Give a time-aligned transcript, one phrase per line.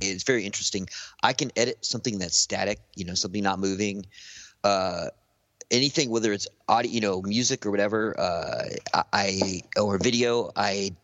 [0.00, 0.88] it's very interesting.
[1.22, 4.06] I can edit something that's static, you know, something not moving.
[4.64, 5.06] Uh,
[5.70, 10.94] anything, whether it's audio, you know, music or whatever, uh, I or video, I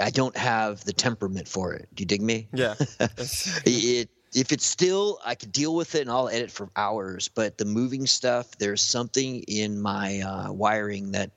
[0.00, 1.88] I don't have the temperament for it.
[1.94, 2.48] Do you dig me?
[2.52, 2.74] Yeah.
[3.00, 7.28] it if it's still, I could deal with it and I'll edit for hours.
[7.28, 11.30] But the moving stuff, there's something in my uh, wiring that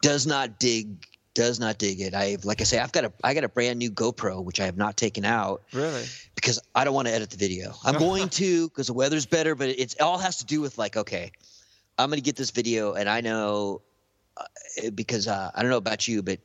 [0.00, 2.14] does not dig does not dig it.
[2.14, 4.64] I've like I say, I've got a I got a brand new GoPro which I
[4.64, 5.62] have not taken out.
[5.72, 6.04] Really?
[6.34, 7.74] Because I don't want to edit the video.
[7.84, 10.78] I'm going to because the weather's better, but it's it all has to do with
[10.78, 11.32] like okay,
[11.98, 13.82] I'm going to get this video, and I know
[14.36, 16.38] uh, because uh, I don't know about you, but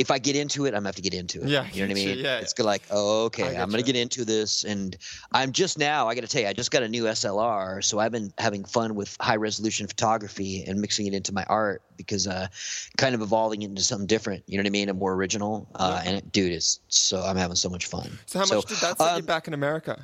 [0.00, 1.48] if I get into it, I'm gonna have to get into it.
[1.48, 2.18] Yeah, you know what I mean.
[2.20, 3.84] yeah, it's like, oh, okay, I'm gonna you.
[3.84, 4.96] get into this, and
[5.32, 6.08] I'm just now.
[6.08, 8.64] I got to tell you, I just got a new SLR, so I've been having
[8.64, 12.48] fun with high resolution photography and mixing it into my art because, uh,
[12.96, 14.42] kind of evolving into something different.
[14.46, 14.88] You know what I mean?
[14.88, 15.68] And more original.
[15.74, 18.10] Uh, and it, dude, is so I'm having so much fun.
[18.24, 20.02] So how much did that set um, you back in America?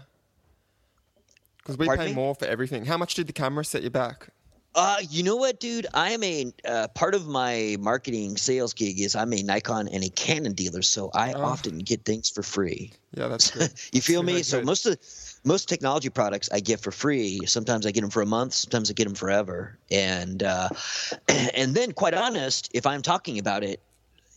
[1.57, 2.13] Because we pay me?
[2.13, 2.85] more for everything.
[2.85, 4.29] How much did the camera set you back?
[4.77, 5.87] Uh, you know what, dude?
[5.95, 10.05] I am a uh, part of my marketing sales gig is I'm a Nikon and
[10.05, 11.43] a Canon dealer, so I Oh.
[11.45, 12.93] often get things for free.
[13.17, 13.71] Yeah, that's good.
[13.93, 14.33] you feel That's me?
[14.33, 14.67] really So good.
[14.67, 14.99] most of
[15.47, 17.41] most technology products I get for free.
[17.47, 18.53] Sometimes I get them for a month.
[18.53, 19.79] Sometimes I get them forever.
[19.91, 20.69] And uh,
[21.55, 23.81] and then, quite honest, if I'm talking about it,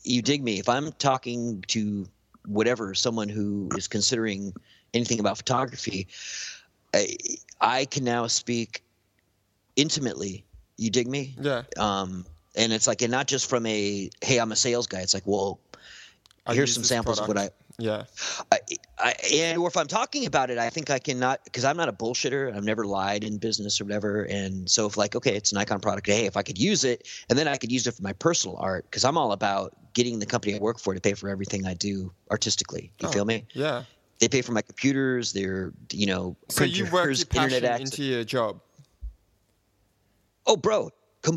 [0.03, 0.59] you dig me.
[0.59, 2.07] If I'm talking to
[2.45, 4.53] whatever someone who is considering
[4.93, 6.07] anything about photography,
[6.93, 7.17] I,
[7.59, 8.83] I can now speak
[9.79, 10.45] intimately.
[10.77, 11.35] You dig me?
[11.39, 11.63] Yeah.
[11.77, 14.99] Um, and it's like, and not just from a hey, I'm a sales guy.
[15.01, 15.59] It's like, well,
[16.45, 17.49] I here's some samples of what I.
[17.77, 18.03] Yeah.
[18.51, 18.59] I,
[18.97, 21.87] I, and or if I'm talking about it, I think I cannot because I'm not
[21.87, 22.53] a bullshitter.
[22.53, 24.23] I've never lied in business or whatever.
[24.23, 26.07] And so if like, okay, it's a Nikon product.
[26.07, 28.57] Hey, if I could use it, and then I could use it for my personal
[28.57, 31.65] art because I'm all about getting the company I work for to pay for everything
[31.65, 32.91] I do artistically.
[32.99, 33.45] You Oh, feel me?
[33.53, 33.83] Yeah.
[34.19, 35.31] They pay for my computers.
[35.31, 37.91] They're you know So you work your internet passion access.
[37.91, 38.59] into your job.
[40.45, 40.91] Oh, bro,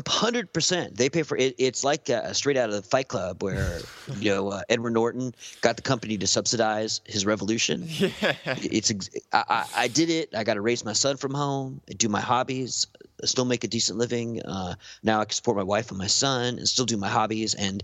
[0.07, 0.95] hundred percent.
[0.97, 1.55] They pay for it.
[1.57, 3.79] It's like uh, straight out of the Fight Club, where
[4.17, 7.87] you know uh, Edward Norton got the company to subsidize his revolution.
[8.21, 8.35] Yeah.
[8.45, 8.91] It's
[9.31, 10.35] I, I, I did it.
[10.35, 12.87] I got to raise my son from home, do my hobbies,
[13.23, 14.41] still make a decent living.
[14.43, 17.53] Uh, now I can support my wife and my son, and still do my hobbies.
[17.53, 17.83] And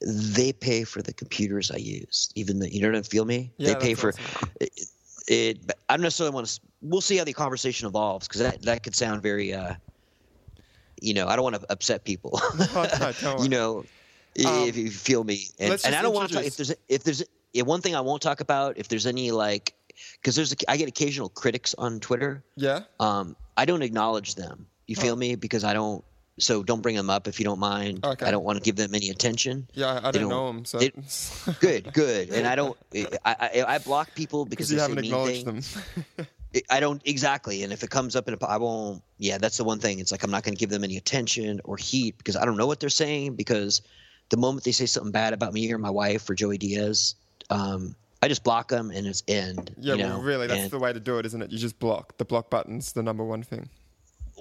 [0.00, 2.30] they pay for the computers I use.
[2.34, 3.52] Even the you know I feel me?
[3.58, 4.50] Yeah, they pay for awesome.
[4.60, 4.70] it,
[5.28, 5.72] it.
[5.88, 6.60] I don't necessarily want to.
[6.80, 9.52] We'll see how the conversation evolves because that that could sound very.
[9.52, 9.74] Uh,
[11.06, 12.40] you know, I don't want to upset people.
[12.74, 13.84] no, don't you know,
[14.44, 16.44] Um, if you feel me, and, and I don't want to talk.
[16.44, 17.22] If there's if there's
[17.52, 19.72] yeah, one thing I won't talk about, if there's any like,
[20.20, 22.42] because there's a, I get occasional critics on Twitter.
[22.56, 22.80] Yeah.
[23.00, 24.66] Um, I don't acknowledge them.
[24.86, 25.16] You feel Oh.
[25.24, 25.36] me?
[25.36, 26.04] Because I don't.
[26.38, 28.04] So don't bring them up if you don't mind.
[28.04, 28.26] Okay.
[28.26, 29.66] I don't want to give them any attention.
[29.72, 30.92] Yeah, I They don't don't- know them, so they-
[31.60, 32.28] Good, good.
[32.28, 32.76] And I don't.
[32.94, 36.26] I I, I block people because because you they haven't mean acknowledged them.
[36.70, 37.62] I don't exactly.
[37.62, 39.02] And if it comes up in a, I won't.
[39.18, 39.98] Yeah, that's the one thing.
[39.98, 42.56] It's like I'm not going to give them any attention or heat because I don't
[42.56, 43.34] know what they're saying.
[43.34, 43.82] Because
[44.30, 47.14] the moment they say something bad about me or my wife or Joey Diaz,
[47.50, 49.74] um, I just block them and it's end.
[49.78, 50.08] yeah, you know?
[50.10, 51.50] well, really, that's And- the way to do it, isn't it?
[51.50, 52.16] You just block.
[52.18, 53.68] The block button's the number one thing.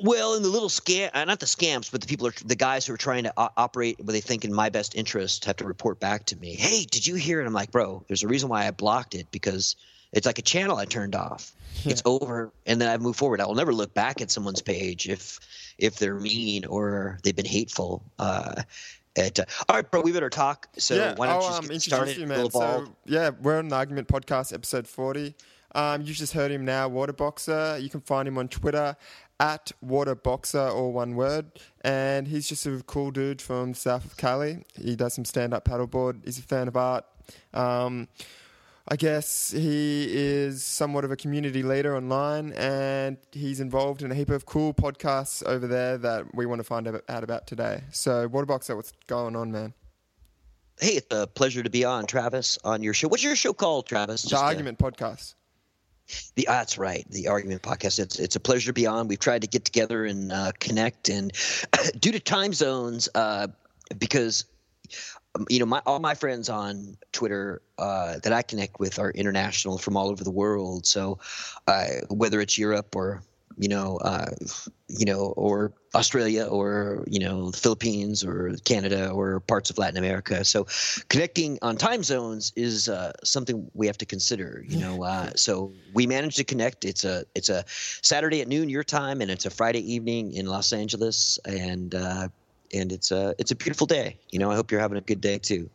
[0.04, 2.86] Well, and the little scam, uh, not the scams, but the people are the guys
[2.86, 5.66] who are trying to o- operate what they think in my best interest have to
[5.66, 6.54] report back to me.
[6.56, 7.46] Hey, did you hear it?
[7.48, 9.78] I'm like, bro, there's a reason why I blocked it because
[10.16, 11.52] it's like a channel I turned off.
[11.84, 13.42] It's over, and then I move forward.
[13.42, 15.40] I will never look back at someone's page if
[15.78, 18.02] if they're mean or they've been hateful.
[18.18, 18.64] Uh,
[19.18, 20.68] at, uh, all right, bro, we better talk.
[20.78, 22.18] So yeah, why don't I'll you just um, get started?
[22.18, 22.50] you, man.
[22.50, 25.36] So, yeah, we're on the Argument Podcast, episode 40.
[25.74, 27.82] Um, you just heard him now, Waterboxer.
[27.82, 28.96] You can find him on Twitter
[29.40, 31.46] at Waterboxer, all one word.
[31.82, 34.64] And he's just a cool dude from the south of Cali.
[34.82, 36.26] He does some stand up paddleboard.
[36.26, 37.06] He's a fan of art.
[37.54, 38.08] Um,
[38.88, 44.16] I guess he is somewhat of a community leader online, and he's involved in a
[44.16, 47.82] heap of cool podcasts over there that we want to find out about today.
[47.92, 49.74] So, Waterboxer, what's going on, man?
[50.80, 53.08] hey, it's a pleasure to be on, Travis, on your show.
[53.08, 54.24] What's your show called, Travis?
[54.24, 55.36] The Just, uh, Argument Podcast.
[56.36, 57.98] The, ah, that's right, the Argument Podcast.
[58.00, 59.08] It's it's a pleasure to be on.
[59.08, 61.32] We've tried to get together and uh, connect, and
[62.00, 63.48] due to time zones, uh,
[63.98, 64.46] because
[65.50, 69.78] you know my all my friends on Twitter uh, that I connect with are international
[69.78, 70.86] from all over the world.
[70.86, 71.20] So
[71.68, 73.24] uh, whether it's Europe or
[73.58, 74.32] you know uh,
[74.88, 79.98] you know or Australia or you know the Philippines or Canada or parts of Latin
[79.98, 80.44] America.
[80.44, 80.68] So
[81.10, 84.64] connecting on time zones is uh, something we have to consider.
[84.68, 86.86] You know, uh, so we managed to connect.
[86.86, 90.46] It's a it's a Saturday at noon your time, and it's a Friday evening in
[90.46, 92.28] Los Angeles, and uh,
[92.74, 94.18] and it's a it's a beautiful day.
[94.32, 95.70] You know, I hope you're having a good day too.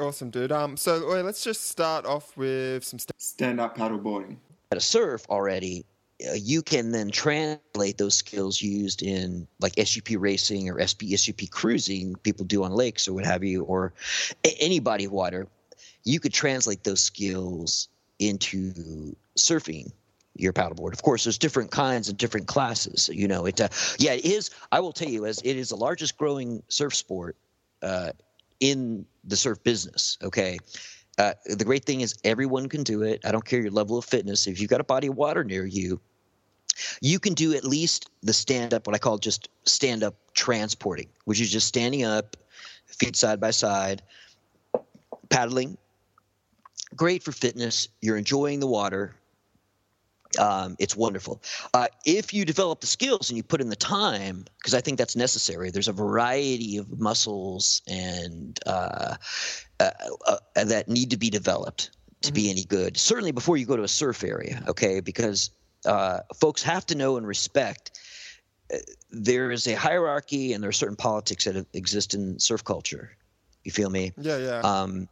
[0.00, 0.52] Awesome, dude.
[0.52, 4.36] Um, so wait, let's just start off with some st- stand-up paddleboarding.
[4.70, 5.84] At a surf already,
[6.26, 11.50] uh, you can then translate those skills used in like SUP racing or SP SUP
[11.50, 13.92] cruising, people do on lakes or what have you, or
[14.44, 15.46] a- any body of water.
[16.04, 17.88] You could translate those skills
[18.18, 19.92] into surfing
[20.34, 20.92] your paddleboard.
[20.92, 23.10] Of course, there's different kinds and different classes.
[23.12, 23.60] You know, it.
[23.60, 23.68] Uh,
[23.98, 24.50] yeah, it is.
[24.70, 27.36] I will tell you, as it is the largest growing surf sport
[27.82, 28.12] uh,
[28.60, 30.18] in the surf business.
[30.22, 30.58] Okay.
[31.18, 33.20] Uh, the great thing is everyone can do it.
[33.24, 34.46] I don't care your level of fitness.
[34.46, 36.00] If you've got a body of water near you,
[37.00, 41.08] you can do at least the stand up, what I call just stand up transporting,
[41.24, 42.36] which is just standing up,
[42.86, 44.02] feet side by side,
[45.28, 45.76] paddling.
[46.96, 47.88] Great for fitness.
[48.00, 49.14] You're enjoying the water.
[50.38, 51.42] Um, it's wonderful.
[51.74, 54.98] Uh, if you develop the skills and you put in the time, because I think
[54.98, 59.16] that's necessary, there's a variety of muscles and uh,
[59.80, 59.90] uh,
[60.26, 61.90] uh that need to be developed
[62.22, 62.34] to mm-hmm.
[62.34, 62.96] be any good.
[62.96, 65.00] Certainly before you go to a surf area, okay?
[65.00, 65.50] Because
[65.84, 67.98] uh, folks have to know and respect
[68.72, 68.78] uh,
[69.10, 73.16] there is a hierarchy and there are certain politics that exist in surf culture.
[73.64, 74.12] You feel me?
[74.16, 74.60] Yeah, yeah.
[74.60, 75.08] Um,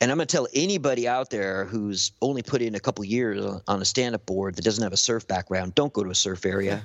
[0.00, 3.44] and I'm going to tell anybody out there who's only put in a couple years
[3.68, 6.14] on a stand up board that doesn't have a surf background, don't go to a
[6.14, 6.84] surf area.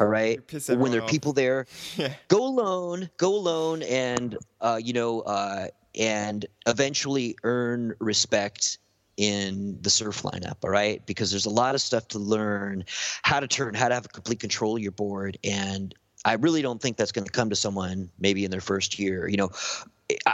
[0.00, 0.40] All right.
[0.68, 2.14] When there are people there, yeah.
[2.28, 8.78] go alone, go alone and, uh, you know, uh, and eventually earn respect
[9.16, 10.56] in the surf lineup.
[10.64, 11.04] All right.
[11.06, 12.84] Because there's a lot of stuff to learn
[13.22, 15.38] how to turn, how to have complete control of your board.
[15.44, 15.94] And
[16.24, 19.28] I really don't think that's going to come to someone maybe in their first year.
[19.28, 19.50] You know,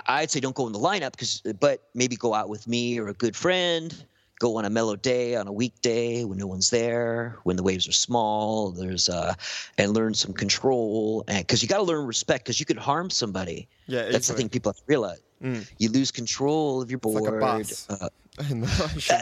[0.06, 3.08] I'd say don't go in the lineup because, but maybe go out with me or
[3.08, 4.04] a good friend.
[4.38, 7.87] Go on a mellow day on a weekday when no one's there, when the waves
[7.87, 8.70] are small.
[8.70, 9.34] There's uh,
[9.76, 13.10] and learn some control, and because you got to learn respect, because you could harm
[13.10, 13.69] somebody.
[13.87, 15.20] Yeah, that's the thing people have to realize.
[15.42, 15.70] Mm.
[15.76, 17.22] You lose control of your board.
[17.25, 18.08] Like uh,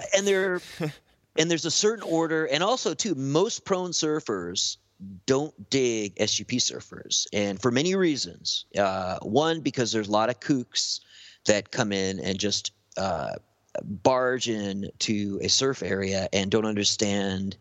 [0.16, 0.60] and there,
[1.36, 4.76] and there's a certain order, and also too, most prone surfers
[5.26, 8.64] don't dig SUP surfers, and for many reasons.
[8.76, 11.00] Uh, one, because there's a lot of kooks
[11.46, 13.34] that come in and just uh,
[13.82, 17.56] barge in to a surf area and don't understand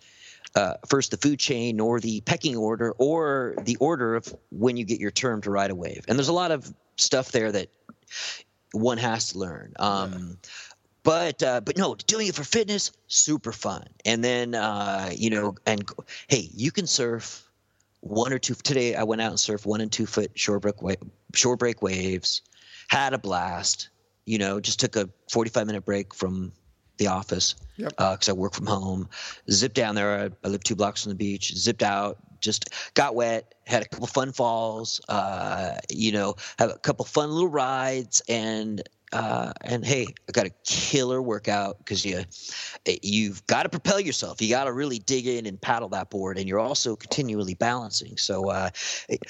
[0.56, 4.84] uh, first the food chain nor the pecking order or the order of when you
[4.84, 6.06] get your term to ride a wave.
[6.08, 7.70] And there's a lot of stuff there that
[8.72, 9.74] one has to learn.
[9.78, 10.50] Um, yeah
[11.04, 13.88] but uh, but no, doing it for fitness, super fun.
[14.06, 15.84] And then uh, you know, and
[16.28, 17.50] hey, you can surf
[18.02, 18.56] one or two.
[18.56, 20.96] Today I went out and surfed one and two foot shore break wa-
[21.34, 22.42] shore break waves,
[22.88, 23.90] had a blast.
[24.26, 26.52] You know, just took a forty five minute break from
[26.98, 28.30] the office because yep.
[28.30, 29.10] uh, I work from home.
[29.50, 30.20] Zipped down there.
[30.20, 31.56] I, I live two blocks from the beach.
[31.56, 32.18] Zipped out.
[32.42, 33.56] Just got wet.
[33.66, 35.02] Had a couple fun falls.
[35.08, 38.82] Uh, you know, have a couple fun little rides, and
[39.14, 42.24] uh, and hey, I got a killer workout because you
[43.02, 44.42] you've got to propel yourself.
[44.42, 48.18] You got to really dig in and paddle that board, and you're also continually balancing.
[48.18, 48.70] So uh,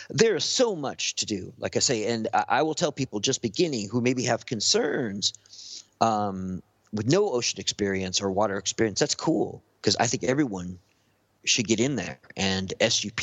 [0.10, 3.20] there is so much to do, like I say, and I, I will tell people
[3.20, 9.00] just beginning who maybe have concerns um, with no ocean experience or water experience.
[9.00, 10.80] That's cool because I think everyone
[11.46, 13.22] should get in there, and SUP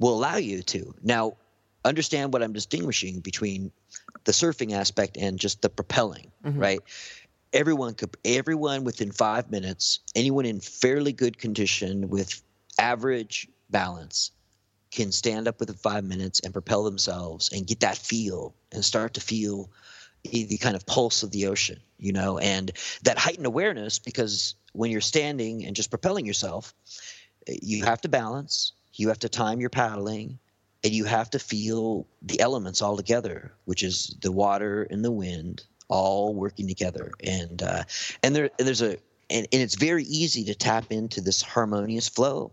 [0.00, 0.92] will allow you to.
[1.02, 1.36] Now,
[1.84, 3.72] understand what I'm distinguishing between
[4.24, 6.58] the surfing aspect and just the propelling, mm-hmm.
[6.58, 6.80] right?
[7.52, 12.42] Everyone could, everyone within five minutes, anyone in fairly good condition with
[12.78, 14.30] average balance
[14.90, 19.14] can stand up within five minutes and propel themselves and get that feel and start
[19.14, 19.70] to feel
[20.24, 22.70] the kind of pulse of the ocean, you know, and
[23.02, 26.74] that heightened awareness because when you're standing and just propelling yourself,
[27.46, 30.38] you have to balance, you have to time your paddling,
[30.84, 35.10] and you have to feel the elements all together, which is the water and the
[35.10, 37.12] wind all working together.
[37.22, 37.84] And uh,
[38.22, 38.98] and there there's a
[39.30, 42.52] and, and it's very easy to tap into this harmonious flow,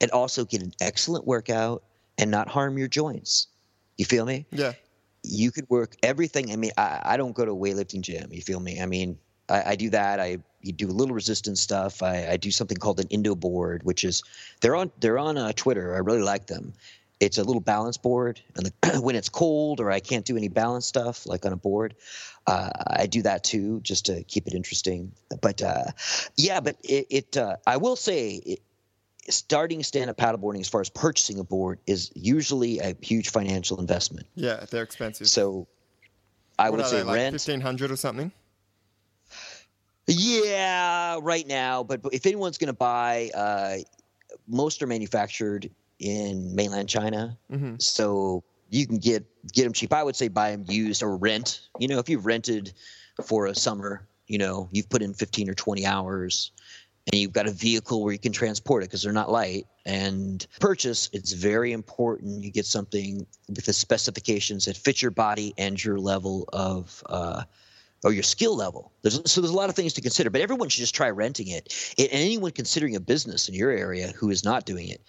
[0.00, 1.82] and also get an excellent workout
[2.18, 3.48] and not harm your joints.
[3.98, 4.46] You feel me?
[4.50, 4.72] Yeah.
[5.22, 6.50] You could work everything.
[6.50, 8.32] I mean, I, I don't go to a weightlifting gym.
[8.32, 8.80] You feel me?
[8.80, 9.16] I mean,
[9.48, 10.18] I, I do that.
[10.18, 12.02] I you do a little resistance stuff.
[12.02, 14.22] I, I, do something called an Indo board, which is
[14.60, 15.94] they're on they're on uh, Twitter.
[15.94, 16.72] I really like them,
[17.22, 20.48] it's a little balance board and the, when it's cold or i can't do any
[20.48, 21.94] balance stuff like on a board
[22.48, 25.12] uh, i do that too just to keep it interesting.
[25.40, 25.84] But uh,
[26.36, 28.60] yeah but it, it uh, i will say it,
[29.28, 34.26] starting stand-up paddleboarding as far as purchasing a board is usually a huge financial investment.
[34.34, 35.28] Yeah they're expensive.
[35.28, 35.68] So
[36.58, 38.32] i what would say they, like rent 1500 or something?
[40.08, 43.76] Yeah right now but if anyone's going to buy uh,
[44.48, 45.70] most are manufactured
[46.02, 47.38] in mainland China.
[47.50, 47.76] Mm-hmm.
[47.78, 49.92] So you can get get them cheap.
[49.92, 51.60] I would say buy them used or rent.
[51.78, 52.72] You know, if you've rented
[53.24, 56.52] for a summer, you know, you've put in 15 or 20 hours
[57.06, 60.46] and you've got a vehicle where you can transport it because they're not light and
[60.60, 65.82] purchase it's very important you get something with the specifications that fit your body and
[65.82, 67.42] your level of uh,
[68.04, 70.68] or your skill level there's, so there's a lot of things to consider but everyone
[70.68, 74.44] should just try renting it and anyone considering a business in your area who is
[74.44, 75.00] not doing it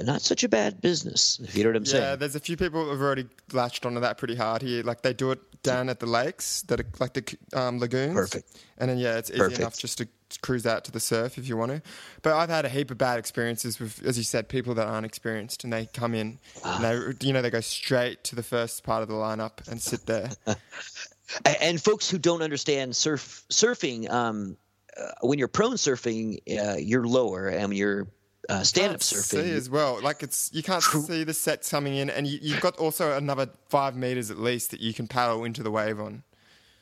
[0.00, 2.02] not such a bad business, if you know what I'm yeah, saying.
[2.04, 4.82] Yeah, there's a few people who've already latched onto that pretty hard here.
[4.82, 8.14] Like they do it down at the lakes, that are like the um, lagoons.
[8.14, 8.64] Perfect.
[8.78, 9.60] And then yeah, it's easy Perfect.
[9.60, 10.08] enough just to
[10.42, 11.82] cruise out to the surf if you want to.
[12.22, 15.06] But I've had a heap of bad experiences with, as you said, people that aren't
[15.06, 18.84] experienced, and they come in, and they you know they go straight to the first
[18.84, 20.30] part of the lineup and sit there.
[21.60, 24.10] and folks who don't understand surf surfing.
[24.10, 24.56] Um,
[24.96, 28.08] uh, when you're prone surfing, uh, you're lower, and when you're
[28.48, 30.00] uh, stand-up surfing see as well.
[30.02, 33.48] Like it's you can't see the sets coming in, and you, have got also another
[33.68, 36.22] five meters at least that you can paddle into the wave on.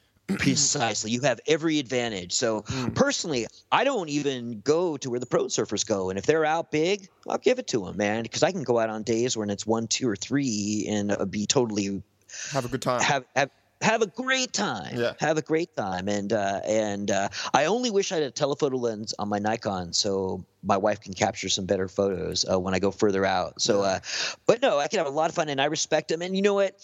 [0.27, 2.33] Precisely, you have every advantage.
[2.33, 2.95] So mm.
[2.95, 6.71] personally, I don't even go to where the pro surfers go, and if they're out
[6.71, 9.51] big, I'll give it to them, man, because I can go out on days when
[9.51, 12.03] it's one, two, or three, and uh, be totally
[12.51, 13.01] have a good time.
[13.01, 13.51] Have have
[13.83, 14.97] have a great time.
[14.97, 15.13] Yeah.
[15.21, 16.09] Have a great time.
[16.09, 19.93] And uh, and uh, I only wish I had a telephoto lens on my Nikon
[19.93, 23.61] so my wife can capture some better photos uh, when I go further out.
[23.61, 24.01] So, uh,
[24.47, 26.23] but no, I can have a lot of fun, and I respect them.
[26.23, 26.75] And you know what?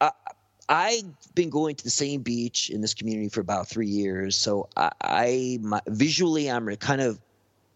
[0.00, 0.10] I,
[0.68, 4.68] I've been going to the same beach in this community for about three years, so
[4.76, 7.18] I, I my, visually I'm kind of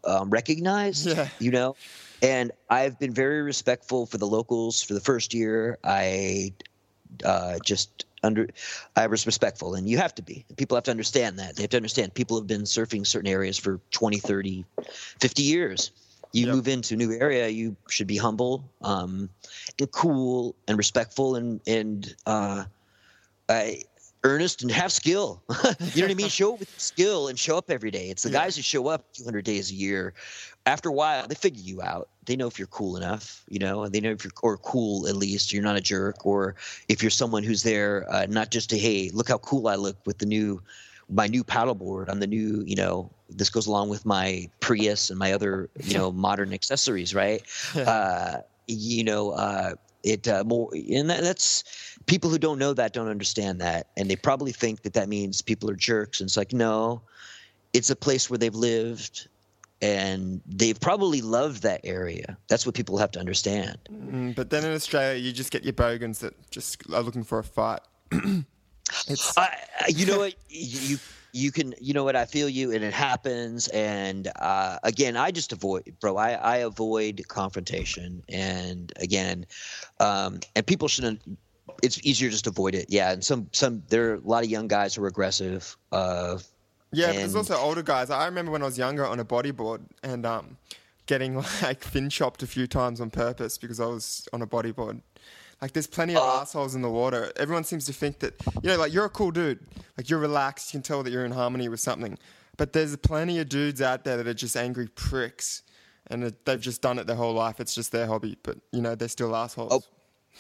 [0.05, 1.07] um, recognized.
[1.07, 1.29] Yeah.
[1.39, 1.77] You know.
[2.23, 5.79] And I've been very respectful for the locals for the first year.
[5.85, 6.55] I
[7.23, 8.49] uh, just under
[8.97, 10.45] I was respectful and you have to be.
[10.57, 11.57] People have to understand that.
[11.57, 14.65] They have to understand people have been surfing certain areas for 20, 30,
[15.21, 15.93] 50 years.
[16.33, 16.55] You yep.
[16.57, 19.31] move into a new area, you should be humble, um,
[19.79, 22.65] and cool and respectful and and uh,
[23.49, 23.83] I,
[24.25, 25.43] earnest and have skill.
[25.49, 26.29] you know what I mean?
[26.29, 28.09] show up with skill and show up every day.
[28.09, 28.45] It's the yeah.
[28.45, 30.15] guys who show up 200 days a year.
[30.67, 32.09] After a while, they figure you out.
[32.25, 35.07] They know if you're cool enough, you know, and they know if you're or cool
[35.07, 35.53] at least.
[35.53, 36.55] You're not a jerk, or
[36.89, 39.99] if you're someone who's there uh, not just to hey, look how cool I look
[40.07, 40.63] with the new
[41.11, 45.19] my new paddleboard on the new, you know, this goes along with my Prius and
[45.19, 47.43] my other, you know, modern accessories, right?
[47.77, 52.93] uh, you know, uh, it uh, more and that, that's people who don't know that
[52.93, 56.37] don't understand that and they probably think that that means people are jerks and it's
[56.37, 57.03] like no
[57.73, 59.29] it's a place where they've lived
[59.83, 62.39] and they've probably loved that area.
[62.49, 63.77] That's what people have to understand.
[63.93, 67.39] Mm, but then in australia you just get your bogans that just are looking for
[67.39, 67.81] a fight.
[69.09, 69.47] It's uh,
[69.89, 70.35] you know what?
[70.49, 70.99] You
[71.33, 72.17] you can you know what?
[72.17, 76.57] I feel you and it happens and uh, again i just avoid bro I, I
[76.59, 79.47] avoid confrontation and again
[80.01, 81.23] um, and people shouldn't
[81.85, 84.51] it's easier just to avoid it yeah and some some there are a lot of
[84.51, 86.39] young guys who are aggressive uh,
[86.93, 89.81] yeah but there's also older guys i remember when i was younger on a bodyboard
[90.03, 90.57] and um,
[91.07, 95.01] getting like fin chopped a few times on purpose because i was on a bodyboard
[95.65, 97.33] like, there's plenty of uh, assholes in the water.
[97.37, 99.61] Everyone seems to think that, you know, like you're a cool dude.
[99.97, 100.75] Like, you're relaxed.
[100.75, 102.19] You can tell that you're in harmony with something.
[102.59, 105.63] But there's plenty of dudes out there that are just angry pricks.
[106.09, 107.61] And they've just done it their whole life.
[107.61, 108.37] It's just their hobby.
[108.43, 109.73] But, you know, they're still assholes.
[109.73, 109.83] Oh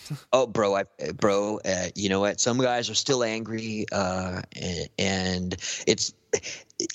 [0.32, 0.84] oh, bro, I,
[1.16, 2.40] bro, uh, you know what?
[2.40, 4.42] Some guys are still angry, uh,
[4.98, 6.14] and, it's.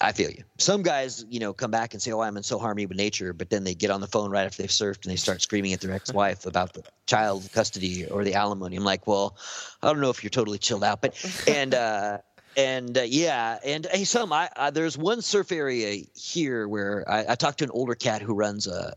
[0.02, 0.44] I feel you.
[0.58, 3.32] Some guys, you know, come back and say, "Oh, I'm in so harmony with nature,"
[3.32, 5.72] but then they get on the phone right after they've surfed and they start screaming
[5.72, 8.76] at their ex-wife about the child custody or the alimony.
[8.76, 9.38] I'm like, well,
[9.82, 11.16] I don't know if you're totally chilled out, but
[11.48, 11.74] and.
[11.74, 12.18] uh
[12.58, 17.26] and uh, yeah, and hey, some I, I, there's one surf area here where I,
[17.30, 18.94] I talked to an older cat who runs a,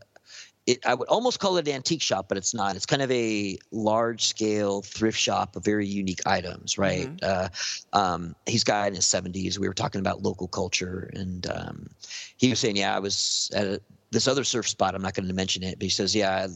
[0.65, 2.75] it, I would almost call it an antique shop, but it's not.
[2.75, 7.09] It's kind of a large scale thrift shop of very unique items, right?
[7.17, 7.95] Mm-hmm.
[7.95, 9.57] Uh, um, he's got in his 70s.
[9.57, 11.89] We were talking about local culture, and um,
[12.37, 14.95] he was saying, Yeah, I was at a, this other surf spot.
[14.95, 16.47] I'm not going to mention it, but he says, Yeah,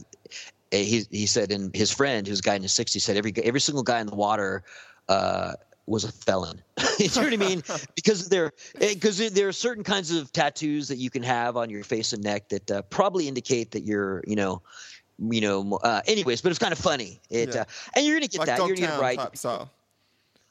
[0.70, 3.60] he, he said, and his friend, who's a guy in his 60s, said every, every
[3.60, 4.64] single guy in the water.
[5.08, 5.52] Uh,
[5.88, 6.62] was a felon.
[6.98, 7.62] you know what I mean?
[7.94, 11.68] Because there, because eh, there are certain kinds of tattoos that you can have on
[11.68, 14.62] your face and neck that uh, probably indicate that you're, you know,
[15.18, 15.78] you know.
[15.82, 17.20] Uh, anyways, but it's kind of funny.
[17.28, 17.62] It, yeah.
[17.62, 17.64] uh,
[17.94, 18.58] and you're gonna get like that.
[18.58, 19.18] You're gonna get right.
[19.18, 19.70] Type style.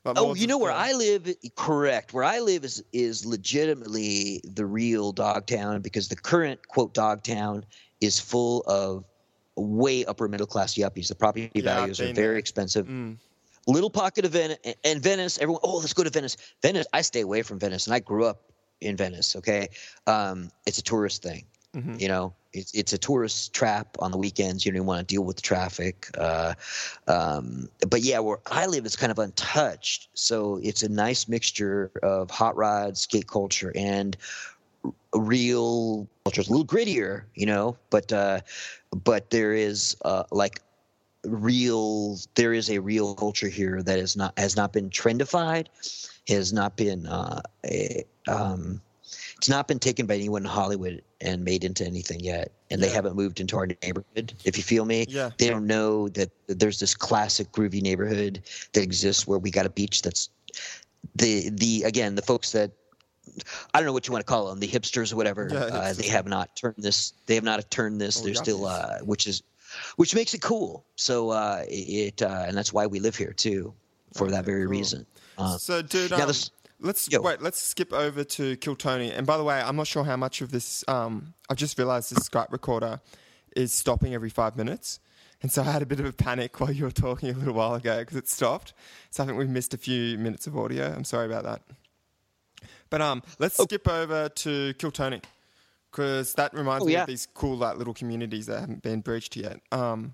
[0.05, 1.27] Oh, you know where I live?
[1.55, 2.13] Correct.
[2.13, 7.65] Where I live is is legitimately the real Dogtown because the current quote Dogtown
[8.01, 9.03] is full of
[9.55, 11.07] way upper middle class yuppies.
[11.07, 12.87] The property yeah, values are very expensive.
[12.87, 13.17] Mm
[13.67, 15.37] little pocket of Venice and Venice.
[15.37, 16.37] Everyone, oh, let's go to Venice.
[16.61, 16.87] Venice.
[16.93, 19.35] I stay away from Venice, and I grew up in Venice.
[19.35, 19.69] Okay,
[20.07, 21.45] um, it's a tourist thing.
[21.75, 21.95] Mm-hmm.
[21.99, 24.65] You know, it's it's a tourist trap on the weekends.
[24.65, 26.09] You don't even want to deal with the traffic.
[26.17, 26.53] Uh,
[27.07, 31.91] um, but yeah, where I live is kind of untouched, so it's a nice mixture
[32.01, 34.17] of hot rod, skate culture, and
[35.13, 36.41] real culture.
[36.41, 38.41] It's a little grittier, you know, but uh,
[39.03, 40.61] but there is uh, like
[41.27, 42.17] real.
[42.35, 45.67] There is a real culture here that is not has not been trendified,
[46.27, 48.81] has not been uh, a, um,
[49.37, 52.51] it's not been taken by anyone in Hollywood and made into anything yet.
[52.69, 52.87] And yeah.
[52.87, 54.33] they haven't moved into our neighborhood.
[54.43, 55.29] If you feel me, yeah.
[55.37, 58.41] they don't know that there's this classic groovy neighborhood
[58.73, 60.29] that exists where we got a beach that's
[61.15, 62.71] the the again the folks that
[63.73, 65.49] I don't know what you want to call them, the hipsters or whatever.
[65.51, 67.13] Yeah, uh, they have not turned this.
[67.25, 68.19] They have not turned this.
[68.19, 69.43] Oh, They're still, uh, which is,
[69.95, 70.85] which makes it cool.
[70.95, 73.73] So uh, it, uh, and that's why we live here too,
[74.13, 74.71] for okay, that very cool.
[74.71, 75.05] reason.
[75.37, 77.21] Uh, so, dude, um, this, Let's Yo.
[77.21, 77.41] wait.
[77.41, 79.11] Let's skip over to Kill Tony.
[79.11, 80.83] And by the way, I'm not sure how much of this.
[80.87, 83.01] Um, I've just realised this Skype recorder
[83.55, 84.99] is stopping every five minutes,
[85.41, 87.55] and so I had a bit of a panic while you were talking a little
[87.55, 88.73] while ago because it stopped.
[89.09, 90.93] So I think we've missed a few minutes of audio.
[90.93, 91.61] I'm sorry about that.
[92.89, 93.63] But um, let's oh.
[93.63, 95.21] skip over to Kill Tony
[95.97, 97.01] because that reminds oh, me yeah.
[97.01, 99.59] of these cool like little communities that haven't been breached yet.
[99.71, 100.13] Um,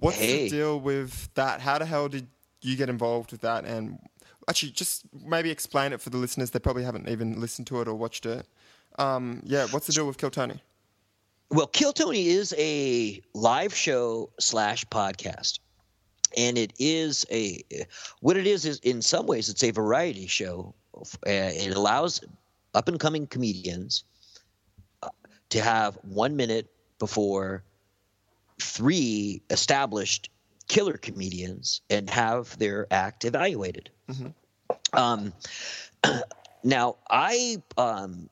[0.00, 0.44] what's hey.
[0.44, 1.60] the deal with that?
[1.60, 2.26] How the hell did
[2.62, 4.00] you get involved with that, and
[4.48, 7.86] actually just maybe explain it for the listeners They probably haven't even listened to it
[7.86, 8.44] or watched it.
[8.98, 10.60] Um, yeah, what's the deal with Kill Tony?
[11.50, 15.60] Well, Kill Tony is a live show slash podcast.
[16.36, 17.64] And it is a
[18.20, 20.74] what it is is in some ways it's a variety show.
[20.96, 22.20] Uh, it allows
[22.74, 24.04] up and coming comedians
[25.50, 27.62] to have one minute before
[28.60, 30.30] three established
[30.68, 33.90] killer comedians and have their act evaluated.
[34.08, 34.28] Mm-hmm.
[34.92, 35.32] Um,
[36.64, 38.28] now, I um,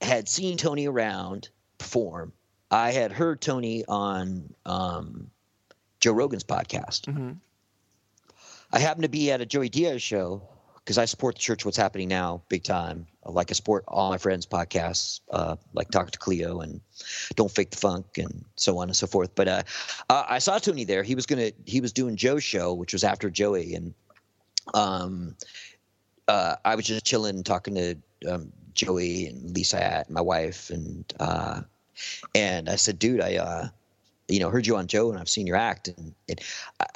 [0.00, 2.32] had seen Tony around perform.
[2.70, 5.30] I had heard Tony on um,
[6.00, 7.02] Joe Rogan's podcast.
[7.02, 7.32] Mm-hmm.
[8.72, 10.42] I happened to be at a Joey Diaz show
[10.84, 11.64] because I support the church.
[11.64, 13.06] What's happening now, big time.
[13.24, 16.80] Like I support all my friends' podcasts, uh, like Talk to Cleo and
[17.36, 19.34] Don't Fake the Funk and so on and so forth.
[19.34, 19.62] But uh,
[20.10, 21.02] I saw Tony there.
[21.02, 21.52] He was gonna.
[21.64, 23.94] He was doing Joe's show, which was after Joey, and
[24.74, 25.36] um,
[26.28, 27.96] uh, I was just chilling, talking to
[28.28, 31.62] um, Joey and Lisa, at my wife, and uh,
[32.34, 33.68] and I said, "Dude, I uh,
[34.28, 36.40] you know heard you on Joe, and I've seen your act, and, and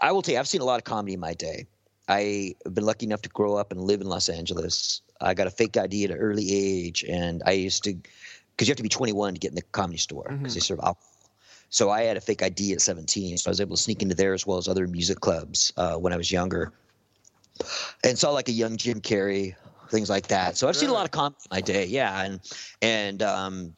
[0.01, 1.67] I, will tell you, I've seen a lot of comedy in my day.
[2.09, 5.03] I've been lucky enough to grow up and live in Los Angeles.
[5.21, 8.73] I got a fake ID at an early age, and I used to because you
[8.73, 10.55] have to be 21 to get in the comedy store because mm-hmm.
[10.55, 11.13] they serve alcohol.
[11.69, 14.15] So I had a fake ID at 17, so I was able to sneak into
[14.15, 16.73] there as well as other music clubs uh, when I was younger
[18.05, 19.55] and saw like a young Jim Carrey,
[19.91, 20.57] things like that.
[20.57, 22.41] So I've seen a lot of comedy in my day, yeah, and
[22.83, 23.77] and um,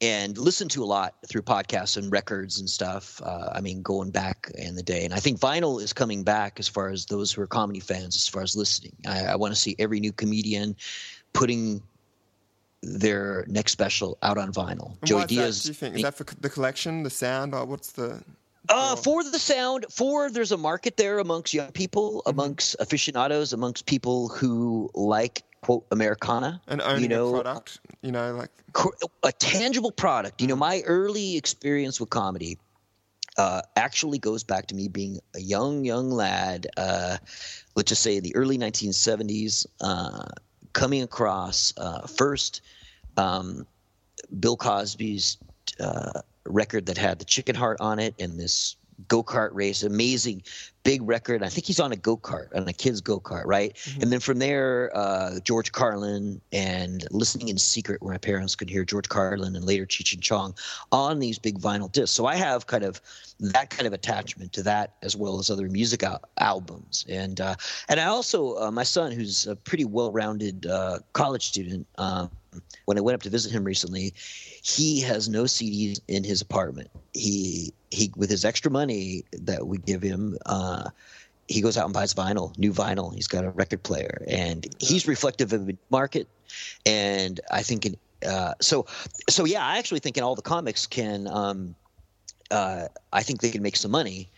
[0.00, 3.20] and listened to a lot through podcasts and records and stuff.
[3.22, 6.58] Uh, I mean, going back in the day, and I think vinyl is coming back
[6.58, 8.94] as far as those who are comedy fans, as far as listening.
[9.06, 10.76] I, I want to see every new comedian
[11.32, 11.82] putting
[12.82, 14.96] their next special out on vinyl.
[15.00, 15.62] And Joey Diaz.
[15.62, 18.22] That, do you think is that for the collection, the sound, or what's the?
[18.68, 22.30] Uh, for the sound, for there's a market there amongst young people, mm-hmm.
[22.30, 28.12] amongst aficionados, amongst people who like quote Americana and owning you know, a product, you
[28.12, 28.50] know, like
[29.24, 30.40] a tangible product.
[30.40, 32.56] You know, my early experience with comedy
[33.36, 36.68] uh, actually goes back to me being a young, young lad.
[36.76, 37.16] Uh,
[37.74, 40.28] let's just say in the early 1970s, uh,
[40.72, 42.60] coming across uh, first
[43.16, 43.66] um,
[44.38, 45.36] Bill Cosby's
[45.80, 48.76] uh, record that had the chicken heart on it and this
[49.08, 50.42] go kart race, amazing
[50.86, 51.42] big record.
[51.42, 53.74] I think he's on a go kart, on a kid's go kart, right?
[53.74, 54.02] Mm-hmm.
[54.02, 58.70] And then from there, uh, George Carlin and listening in secret, where my parents could
[58.70, 60.54] hear George Carlin and later Cheech and Chong
[60.92, 62.14] on these big vinyl discs.
[62.14, 63.00] So I have kind of
[63.40, 67.04] that kind of attachment to that as well as other music al- albums.
[67.08, 67.56] And uh,
[67.88, 71.86] and I also uh, my son, who's a pretty well-rounded uh, college student.
[72.86, 74.14] When I went up to visit him recently,
[74.62, 76.90] he has no CDs in his apartment.
[77.14, 80.36] He he with his extra money that we give him.
[80.46, 80.90] Uh,
[81.48, 83.14] he goes out and buys vinyl, new vinyl.
[83.14, 86.28] He's got a record player, and he's reflective of the market.
[86.84, 88.86] And I think, in, uh, so,
[89.28, 91.74] so yeah, I actually think in all the comics can, um,
[92.50, 94.28] uh, I think they can make some money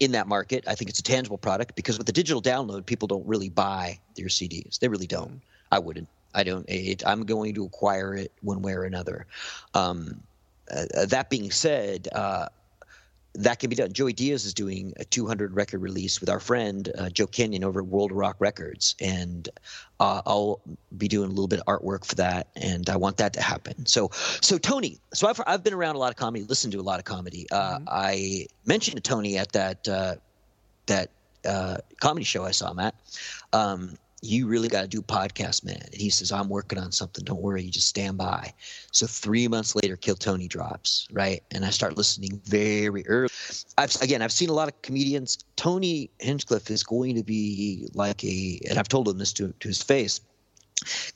[0.00, 0.64] in that market.
[0.66, 3.98] I think it's a tangible product because with the digital download, people don't really buy
[4.14, 4.78] their CDs.
[4.78, 5.40] They really don't.
[5.72, 6.08] I wouldn't.
[6.36, 6.66] I don't.
[6.68, 9.26] It, I'm going to acquire it one way or another.
[9.74, 10.22] Um,
[10.70, 12.48] uh, that being said, uh,
[13.34, 13.92] that can be done.
[13.92, 17.80] Joey Diaz is doing a 200 record release with our friend uh, Joe Kenyon over
[17.80, 19.48] at World Rock Records, and
[20.00, 20.60] uh, I'll
[20.96, 23.86] be doing a little bit of artwork for that, and I want that to happen.
[23.86, 26.82] So, so Tony, so I've I've been around a lot of comedy, listened to a
[26.82, 27.46] lot of comedy.
[27.50, 27.84] Uh, mm-hmm.
[27.88, 30.16] I mentioned to Tony at that uh,
[30.86, 31.10] that
[31.46, 32.94] uh, comedy show I saw him at.
[33.52, 35.78] Um, you really got to do podcast, man.
[35.84, 37.24] And he says, I'm working on something.
[37.24, 37.62] Don't worry.
[37.62, 38.52] You just stand by.
[38.90, 41.42] So three months later, Kill Tony drops, right?
[41.50, 43.28] And I start listening very early.
[43.76, 45.38] I've, again, I've seen a lot of comedians.
[45.56, 49.68] Tony Hinchcliffe is going to be like a, and I've told him this to, to
[49.68, 50.20] his face,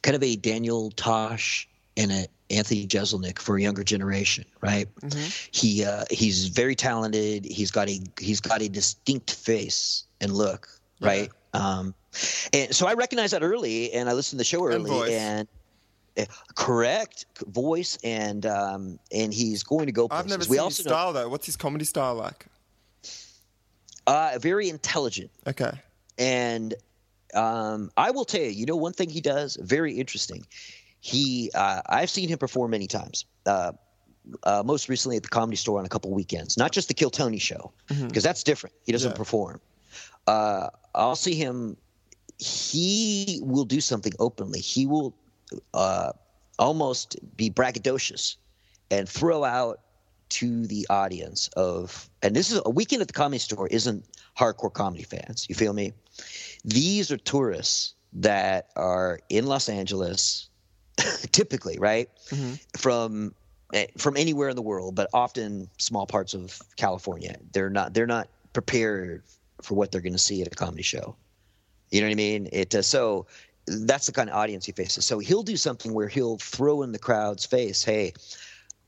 [0.03, 4.89] kind of a Daniel Tosh and a Anthony Jeselnik for a younger generation, right?
[5.03, 5.49] Mm-hmm.
[5.53, 7.45] He uh, he's very talented.
[7.45, 10.69] He's got a he's got a distinct face and look,
[11.01, 11.31] right?
[11.55, 11.95] Um,
[12.53, 15.49] and so I recognized that early, and I listened to the show early, and,
[16.17, 20.09] and uh, correct voice, and um, and he's going to go.
[20.09, 20.25] Places.
[20.25, 21.29] I've never we seen his style know, though.
[21.29, 22.47] What's his comedy style like?
[24.07, 25.31] Uh, very intelligent.
[25.47, 25.71] Okay.
[26.19, 26.75] And
[27.35, 30.47] um, I will tell you, you know, one thing he does very interesting.
[31.01, 33.25] He, uh, I've seen him perform many times.
[33.47, 33.73] Uh,
[34.45, 37.11] uh, most recently at the Comedy Store on a couple weekends, not just the Kill
[37.11, 38.21] Tony show, because mm-hmm.
[38.21, 38.75] that's different.
[38.85, 39.17] He doesn't yeah.
[39.17, 39.61] perform.
[40.27, 41.77] Uh, I'll see him.
[42.41, 44.61] He will do something openly.
[44.61, 45.15] He will
[45.75, 46.13] uh,
[46.59, 48.37] almost be braggadocious
[48.91, 49.81] and throw out
[50.31, 54.05] to the audience of, and this is a weekend at the comedy store isn't
[54.39, 55.47] hardcore comedy fans.
[55.49, 55.93] You feel me?
[56.65, 60.49] These are tourists that are in Los Angeles,
[61.33, 62.09] typically, right?
[62.31, 62.55] Mm-hmm.
[62.79, 63.35] From
[63.75, 67.37] eh, from anywhere in the world, but often small parts of California.
[67.53, 69.23] They're not they're not prepared
[69.63, 71.17] for what they're going to see at a comedy show.
[71.91, 72.49] You know what I mean?
[72.53, 73.27] It uh, so
[73.67, 75.05] that's the kind of audience he faces.
[75.05, 78.13] So he'll do something where he'll throw in the crowd's face, "Hey,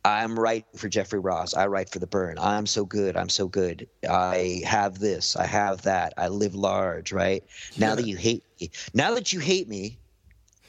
[0.05, 1.55] I'm writing for Jeffrey Ross.
[1.55, 2.39] I write for The Burn.
[2.39, 3.17] I'm so good.
[3.17, 3.89] I'm so good.
[4.09, 5.37] I have this.
[5.37, 6.15] I have that.
[6.17, 7.13] I live large.
[7.13, 7.89] Right yeah.
[7.89, 9.99] now that you hate me, now that you hate me,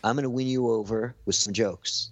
[0.03, 2.09] I'm going to win you over with some jokes."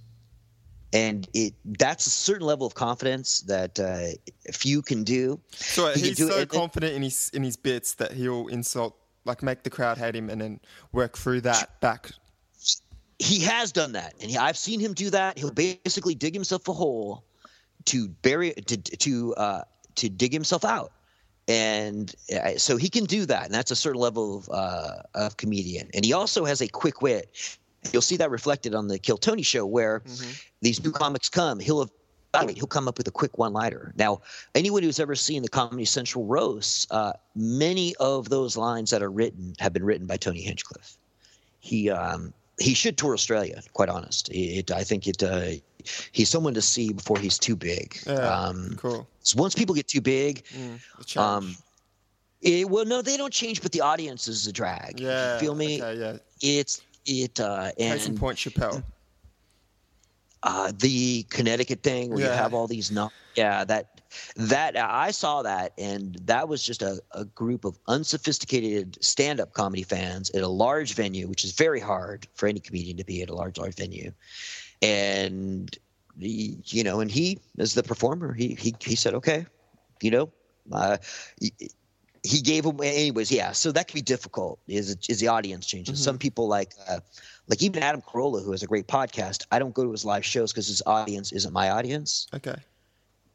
[0.93, 4.07] and it that's a certain level of confidence that uh,
[4.51, 5.39] few can do.
[5.51, 9.43] So he he's so it, confident in his in his bits that he'll insult, like
[9.43, 10.59] make the crowd hate him, and then
[10.91, 12.11] work through that back.
[13.19, 15.37] He has done that, and he, I've seen him do that.
[15.37, 17.23] He'll basically dig himself a hole
[17.85, 19.61] to bury to to uh,
[19.95, 20.91] to dig himself out,
[21.47, 25.37] and uh, so he can do that, and that's a certain level of uh, of
[25.37, 25.89] comedian.
[25.93, 27.57] And he also has a quick wit.
[27.91, 30.31] You'll see that reflected on the Kill Tony show, where mm-hmm.
[30.61, 31.59] these new comics come.
[31.59, 31.91] He'll have
[32.55, 33.93] he'll come up with a quick one-liner.
[33.97, 34.21] Now,
[34.55, 39.11] anyone who's ever seen the Comedy Central roasts, uh, many of those lines that are
[39.11, 40.97] written have been written by Tony Hinchcliffe.
[41.59, 43.61] He um, he should tour Australia.
[43.73, 45.21] Quite honest, it, I think it.
[45.21, 45.51] Uh,
[46.11, 47.97] he's someone to see before he's too big.
[48.07, 49.07] Yeah, um, cool.
[49.21, 51.55] So once people get too big, mm, um,
[52.41, 54.99] it, well, no, they don't change, but the audience is a drag.
[54.99, 55.81] Yeah, you feel me?
[55.81, 56.17] Okay, yeah.
[56.41, 58.83] It's it uh, and Case in point, Chappelle.
[60.43, 62.25] Uh, the Connecticut thing where yeah.
[62.25, 64.01] you have all these no, yeah that
[64.35, 69.83] that I saw that and that was just a, a group of unsophisticated stand-up comedy
[69.83, 73.29] fans at a large venue, which is very hard for any comedian to be at
[73.29, 74.11] a large large venue,
[74.81, 75.77] and
[76.19, 79.45] he, you know, and he as the performer, he he he said, okay,
[80.01, 80.31] you know,
[80.71, 80.97] uh,
[82.23, 83.31] he gave them anyways.
[83.31, 84.59] Yeah, so that can be difficult.
[84.67, 85.95] Is is the audience changes?
[85.95, 86.03] Mm-hmm.
[86.03, 86.99] Some people like uh,
[87.47, 89.45] like even Adam Carolla, who has a great podcast.
[89.51, 92.27] I don't go to his live shows because his audience isn't my audience.
[92.33, 92.55] Okay.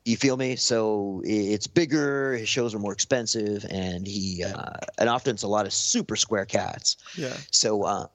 [0.05, 0.55] You feel me?
[0.57, 2.35] So it's bigger.
[2.35, 6.15] His shows are more expensive, and he uh, and often it's a lot of super
[6.15, 6.97] square cats.
[7.17, 7.37] Yeah.
[7.51, 8.07] So uh,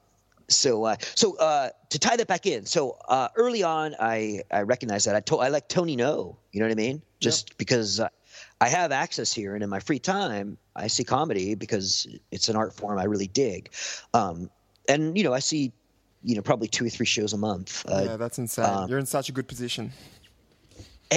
[0.47, 4.61] so uh, so uh, to tie that back in, so uh, early on, I I
[4.61, 6.37] recognized that I told I like Tony No.
[6.53, 7.01] You know what I mean?
[7.19, 7.57] Just yep.
[7.57, 8.07] because uh,
[8.61, 12.55] I have access here, and in my free time, I see comedy because it's an
[12.55, 13.71] art form I really dig.
[14.13, 14.49] Um,
[14.87, 15.71] and you know, I see,
[16.23, 17.85] you know, probably two or three shows a month.
[17.87, 18.65] Uh, yeah, that's insane.
[18.65, 19.91] Um, You're in such a good position.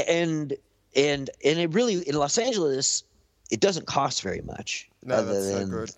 [0.09, 0.55] And
[0.97, 3.05] and and it really in Los Angeles,
[3.51, 4.89] it doesn't cost very much.
[5.03, 5.91] No, that's so good.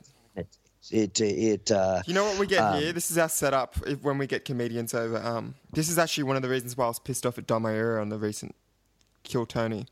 [0.90, 2.92] It it, it uh, you know what we get um, here.
[2.92, 3.74] This is our setup.
[3.86, 6.84] If, when we get comedians over, um, this is actually one of the reasons why
[6.84, 8.54] I was pissed off at Dom Irrera on the recent
[9.24, 9.86] kill Tony.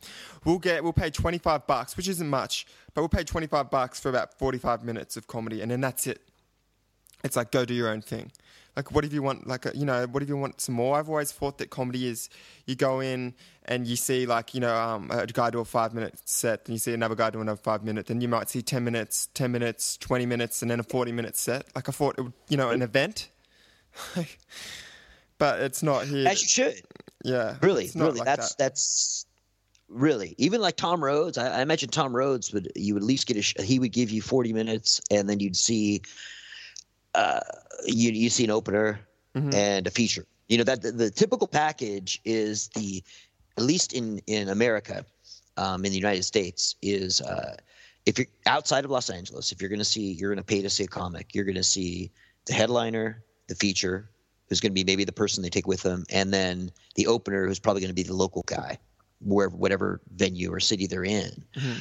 [0.45, 4.09] We'll get we'll pay 25 bucks, which isn't much, but we'll pay 25 bucks for
[4.09, 6.21] about 45 minutes of comedy and then that's it.
[7.25, 8.31] It's like go do your own thing.
[8.77, 10.97] Like what if you want like a, you know, what if you want some more?
[10.99, 12.29] I've always thought that comedy is
[12.67, 13.35] you go in
[13.67, 16.75] and you see like, you know, um, a guy do a 5 minute set, then
[16.75, 19.53] you see another guy do another 5 minute, then you might see 10 minutes, 10
[19.53, 21.67] minutes, 20 minutes and then a 40 minute set.
[21.75, 23.31] Like I thought it would, you know, an event.
[25.39, 26.27] but it's not here.
[26.27, 26.83] As you should.
[27.25, 27.57] Yeah.
[27.63, 28.19] Really, really.
[28.19, 28.59] Like that's that.
[28.59, 29.27] that's
[29.89, 33.27] Really, even like Tom Rhodes, I, I imagine Tom Rhodes would you would at least
[33.27, 36.01] get a sh- he would give you forty minutes, and then you'd see,
[37.15, 37.41] uh,
[37.87, 39.01] you you see an opener
[39.37, 39.53] Mhm.
[39.55, 40.25] and a feature.
[40.49, 43.03] You know that the, the typical package is the,
[43.57, 45.05] at least in in America,
[45.57, 47.57] um, in the United States, is uh,
[48.07, 50.63] if you're outside of Los Angeles, if you're going to see, you're going to pay
[50.63, 52.11] to see a comic, you're going to see
[52.47, 54.09] the headliner, the feature,
[54.49, 57.47] who's going to be maybe the person they take with them, and then the opener,
[57.47, 58.79] who's probably going to be the local guy,
[59.21, 61.43] wherever whatever venue or city they're in.
[61.57, 61.77] Mhm.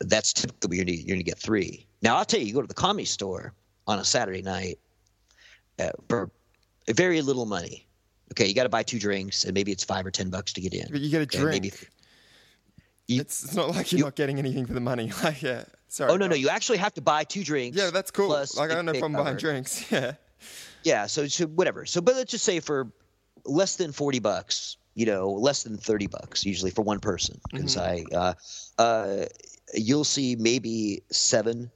[0.00, 1.86] That's typically you're going, to, you're going to get three.
[2.02, 3.54] Now I'll tell you, you go to the comedy store
[3.88, 4.78] on a Saturday night
[5.80, 6.30] uh, for
[6.88, 7.86] very little money.
[8.32, 10.60] Okay, you got to buy two drinks, and maybe it's five or ten bucks to
[10.60, 10.86] get in.
[10.92, 11.62] But you get a Okay, drink.
[11.64, 11.76] maybe-
[13.06, 15.10] You- it's, it's not like you're you- not getting anything for the money.
[15.24, 15.64] Like, yeah.
[15.90, 16.12] Sorry.
[16.12, 17.78] Oh no, go no, you actually have to buy two drinks.
[17.78, 18.26] Yeah, that's cool.
[18.26, 19.90] plus Like, I don't know if I'm buying drinks.
[19.90, 20.12] Yeah.
[20.84, 21.84] Yeah, so so whatever.
[21.86, 22.92] So but let's just say for
[23.46, 27.40] less than forty bucks, you know, less than thirty bucks usually for one person.
[27.50, 28.34] Because I, uh,
[28.78, 29.24] uh,
[29.74, 31.70] you'll see maybe seven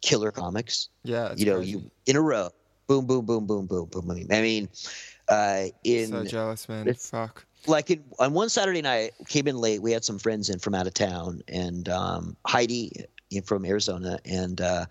[0.00, 0.88] killer comics.
[1.04, 1.34] Yeah.
[1.36, 1.70] you know, crazy.
[1.70, 2.50] you in a row,
[2.86, 4.10] boom, boom, boom, boom, boom, boom.
[4.10, 4.68] I mean, I mean,
[5.28, 6.92] uh, in so jealous, man.
[6.94, 7.44] Fuck.
[7.66, 9.82] like in, on one Saturday night, came in late.
[9.82, 12.92] We had some friends in from out of town, and um, Heidi
[13.44, 14.86] from Arizona, and uh,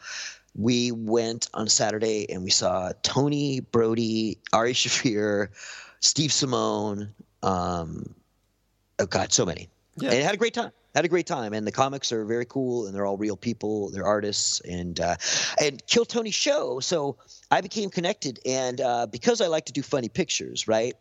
[0.55, 5.49] we went on Saturday and we saw Tony Brody, Ari Shaffir,
[6.01, 7.09] Steve Simeone.
[7.43, 8.13] Um,
[8.99, 10.11] oh God, so many, Yeah.
[10.11, 10.71] and had a great time.
[10.97, 13.91] Had a great time, and the comics are very cool, and they're all real people.
[13.91, 15.17] They're artists, and uh,
[15.61, 16.79] and Kill Tony show.
[16.79, 17.17] So
[17.51, 20.95] I became connected, and uh, because I like to do funny pictures, right?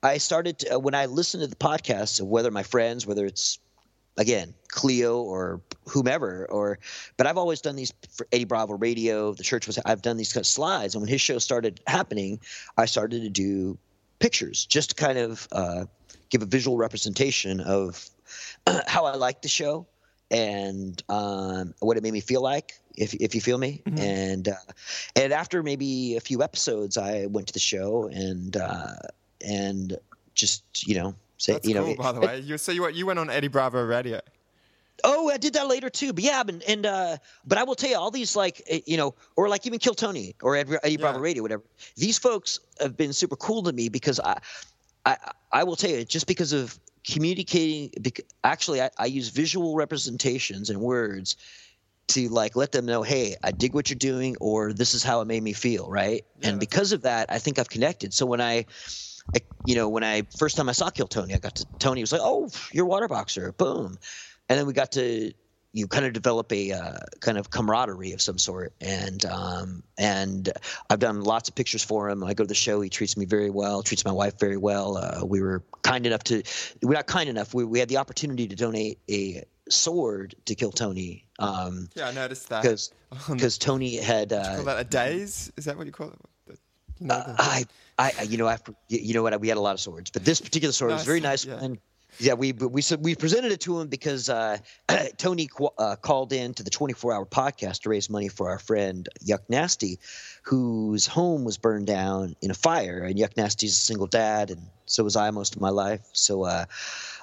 [0.00, 3.26] I started to, uh, when I listen to the podcasts of whether my friends, whether
[3.26, 3.58] it's
[4.16, 6.78] again Cleo or whomever, or
[7.16, 9.34] but I've always done these for Eddie Bravo Radio.
[9.34, 12.38] The church was I've done these kind of slides, and when his show started happening,
[12.78, 13.76] I started to do
[14.20, 15.86] pictures just to kind of uh,
[16.30, 18.08] give a visual representation of
[18.86, 19.86] how I like the show
[20.30, 22.74] and um, what it made me feel like.
[22.96, 23.98] If, if you feel me, Mhm.
[23.98, 24.54] and uh,
[25.16, 28.88] and after maybe a few episodes, I went to the show and uh,
[29.40, 29.96] and
[30.34, 32.40] just you know say That's you know by the way.
[32.44, 34.20] You, so you, you went on Eddie Bravo Radio.
[35.04, 36.12] Oh, I did that later too.
[36.12, 37.16] But yeah, and, and uh,
[37.46, 39.94] but I will tell you, all these like eh, you know, or like even Kill
[39.94, 41.22] Tony or Ed, Eddie Bravo Yeah.
[41.22, 41.62] Radio, whatever.
[41.96, 44.38] These folks have been super cool to me because I,
[45.06, 45.16] I,
[45.50, 47.90] I will tell you, just because of communicating.
[48.44, 51.36] Actually, I, I use visual representations and words
[52.08, 55.20] to like let them know, hey, I dig what you're doing, or this is how
[55.20, 56.24] it made me feel, right?
[56.40, 58.12] Yeah, and because of that, I think I've connected.
[58.14, 58.66] So when I
[59.34, 62.00] I, you know, when I first time I saw Kill Tony, I got to Tony
[62.02, 63.98] was like, "Oh, you're a water boxer," boom,
[64.48, 65.32] and then we got to
[65.72, 70.52] you kind of develop a uh, kind of camaraderie of some sort, and um, and
[70.90, 72.22] I've done lots of pictures for him.
[72.22, 74.98] I go to the show, he treats me very well, treats my wife very well.
[74.98, 76.42] Uh, we were kind enough to,
[76.82, 77.54] we're not kind enough.
[77.54, 82.12] We we had the opportunity to donate a sword to Kill Tony um, Yeah, I
[82.12, 82.62] noticed that.
[82.62, 82.92] because
[83.30, 84.32] because Tony had.
[84.32, 85.52] Uh, call that a days?
[85.56, 86.08] Is that what you call
[86.48, 86.58] it?
[86.98, 87.64] You know, the- I,
[87.98, 90.40] I, you know, after you know what, we had a lot of swords, but this
[90.40, 91.44] particular sword was very nice.
[91.44, 91.58] yeah.
[91.60, 91.78] And
[92.18, 94.58] yeah, we we we presented it to him because uh,
[95.16, 95.48] Tony
[95.78, 99.40] uh, called in to the 24 hour podcast to raise money for our friend Yuck
[99.48, 99.98] Nasty,
[100.42, 103.02] whose home was burned down in a fire.
[103.04, 106.02] And Yuck Nasty's a single dad, and so was I most of my life.
[106.12, 106.66] So, uh,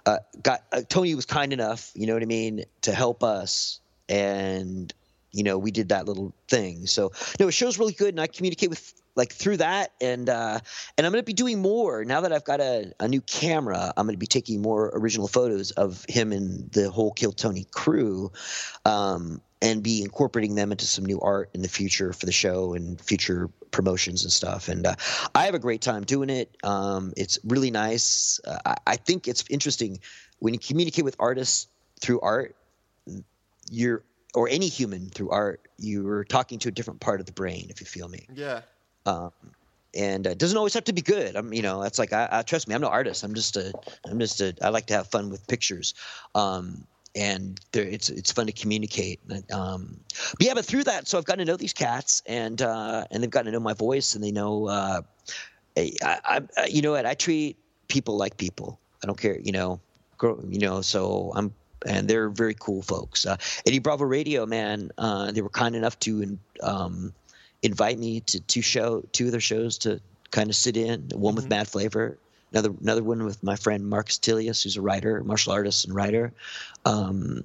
[0.06, 3.80] uh, got uh, Tony was kind enough, you know what I mean, to help us,
[4.08, 4.92] and
[5.32, 6.88] you know we did that little thing.
[6.88, 10.60] So no, it show's really good, and I communicate with like through that, and uh,
[10.98, 13.94] and I'm going to be doing more now that I've got a, a new camera.
[13.98, 17.66] I'm going to be taking more original photos of him and the whole Kill Tony
[17.72, 18.32] crew,
[18.86, 22.74] um, and be incorporating them into some new art in the future for the show
[22.74, 24.70] and future promotions and stuff.
[24.70, 24.96] And uh,
[25.36, 26.56] I have a great time doing it.
[26.64, 28.40] Um, it's really nice.
[28.46, 30.00] Uh, I, I think it's interesting
[30.40, 31.68] when you communicate with artists
[32.00, 32.56] through art.
[33.70, 34.04] You're
[34.36, 37.68] or any human through art, you're talking to a different part of the brain.
[37.70, 38.62] If you feel me yeah.
[39.10, 39.32] Um,
[39.96, 41.36] and uh, it doesn't always have to be good.
[41.36, 42.76] I'm, you know, that's like I, I trust me.
[42.76, 43.24] I'm no artist.
[43.24, 43.74] I'm just a,
[44.06, 44.54] I'm just a.
[44.62, 45.96] I like to have fun with pictures,
[46.36, 49.20] um, and there, it's it's fun to communicate.
[49.52, 50.00] Um,
[50.38, 53.24] but yeah, but through that, so I've gotten to know these cats, and uh, and
[53.24, 55.02] they've gotten to know my voice, and they know, uh,
[55.76, 58.80] I, I, I, you know what, I treat people like people.
[59.04, 59.80] I don't care, you know,
[60.18, 60.82] grow, you know.
[60.82, 61.54] So I'm.
[61.86, 63.26] And they're very cool folks.
[63.26, 67.14] Uh, Eddie Bravo Radio, man, uh, they were kind enough to um,
[67.64, 70.00] invite me to two show two of their shows to
[70.32, 71.10] kind of sit in.
[71.14, 71.50] One with Mhm.
[71.50, 72.18] Mad Flavor,
[72.52, 76.34] another another one with my friend Marcus Tilius, who's a writer, martial artist and writer.
[76.86, 77.44] Um,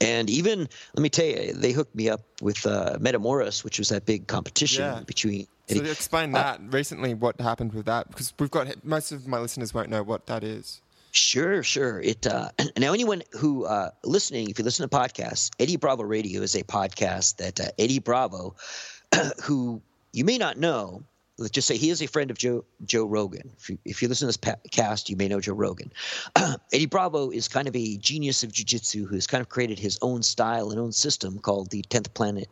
[0.00, 3.88] and even let me tell you, they hooked me up with uh, Metamoris, which was
[3.88, 5.00] that big competition Yeah.
[5.06, 5.46] between.
[5.68, 7.14] So explain that recently.
[7.14, 8.08] What happened with that?
[8.08, 10.80] Because we've got most of my listeners won't know what that is.
[11.10, 11.98] Sure, sure.
[12.00, 16.42] It uh, now anyone who uh, listening, if you listen to podcasts, Eddie Bravo Radio
[16.42, 18.54] is a podcast that uh, Eddie Bravo,
[19.42, 19.80] who
[20.12, 21.02] you may not know,
[21.38, 23.50] let's just say he is a friend of Joe Joe Rogan.
[23.58, 25.90] If you, if you listen to this cast, you may know Joe Rogan.
[26.72, 30.22] Eddie Bravo is kind of a genius of jiu-jitsu who's kind of created his own
[30.22, 32.48] style and own system called the Tenth Planet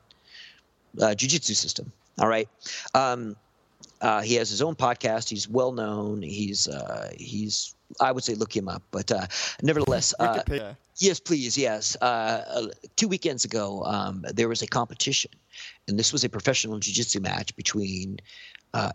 [1.00, 1.92] uh, Jiu-Jitsu system.
[2.18, 2.48] All right.
[2.94, 3.36] Um,
[4.00, 5.28] uh, he has his own podcast.
[5.28, 6.22] He's well known.
[6.22, 9.26] He's uh, he's I would say look him up, but uh,
[9.62, 10.42] nevertheless, uh,
[10.96, 11.96] yes, please, yes.
[12.00, 15.30] Uh, uh, two weekends ago, um, there was a competition,
[15.88, 18.18] and this was a professional jiu-jitsu match between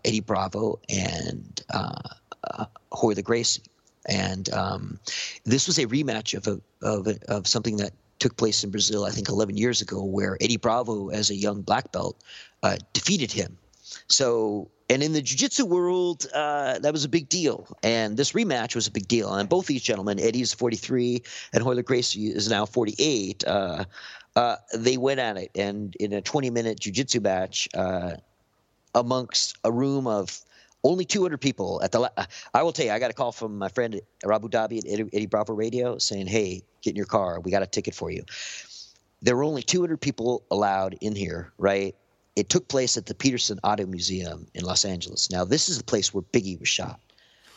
[0.04, 3.62] Eddie Bravo and uh, Royler Gracie,
[4.06, 4.98] and um,
[5.44, 9.04] this was a rematch of a, of a, of something that took place in Brazil,
[9.04, 12.22] I think, 11 years ago, where Eddie Bravo, as a young black belt,
[12.92, 13.56] defeated him.
[14.08, 17.68] So and in the jiu-jitsu world, uh, that was a big deal.
[17.84, 19.32] And this rematch was a big deal.
[19.32, 23.84] And both these gentlemen, Eddie's 43 and Royler Gracie is now 48, uh,
[24.36, 25.50] uh, they went at it.
[25.54, 28.12] And in a 20-minute jiu-jitsu match uh,
[28.94, 30.40] amongst a room of
[30.82, 32.08] only 200 people at the la-
[32.54, 35.10] i will tell you i got a call from my friend abu dhabi at eddie,
[35.12, 38.24] eddie bravo radio saying hey get in your car we got a ticket for you
[39.20, 41.94] there were only 200 people allowed in here right
[42.36, 45.30] it took place at the Petersen Auto Museum in Los Angeles.
[45.30, 47.00] Now, this is the place where Biggie was shot.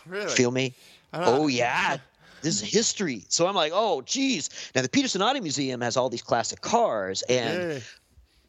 [0.06, 0.30] Really?
[0.30, 0.76] Feel me?
[1.14, 1.98] Oh, yeah.
[2.44, 3.26] This is history.
[3.30, 4.50] So I'm like, oh, geez.
[4.76, 7.24] Now, the Petersen Auto Museum has all these classic cars.
[7.24, 7.80] And yeah.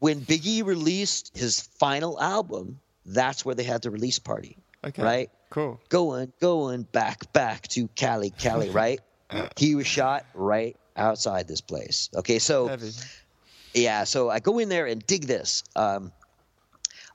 [0.00, 4.58] when Biggie released his final album, that's where they had the release party.
[4.84, 5.02] Okay.
[5.02, 5.30] Right?
[5.50, 5.80] Cool.
[5.88, 9.00] Going, going back, back to Cali, Cali, right?
[9.56, 12.10] he was shot right outside this place.
[12.14, 12.68] Okay, so.
[12.68, 12.92] Heavy
[13.74, 15.64] yeah, so I go in there and dig this.
[15.74, 16.12] Um,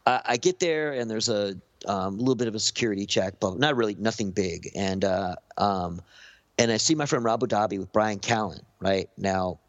[0.06, 1.56] I, I, get there and there's a
[1.88, 4.70] um, little bit of a security check, but not really nothing big.
[4.76, 6.02] And uh, um,
[6.60, 8.60] and I see my friend Rob Dhabi with Bryan Callen.
[8.80, 9.60] Right now,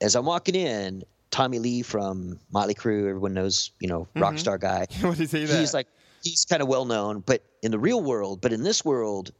[0.00, 4.20] as I'm walking in, Tommy Lee from Motley Crue, everyone knows, you know, mm-hmm.
[4.20, 4.86] rock star guy.
[5.00, 5.44] what is he?
[5.44, 5.60] That?
[5.60, 5.86] He's like
[6.22, 9.30] he's kind of well known, but in the real world, but in this world,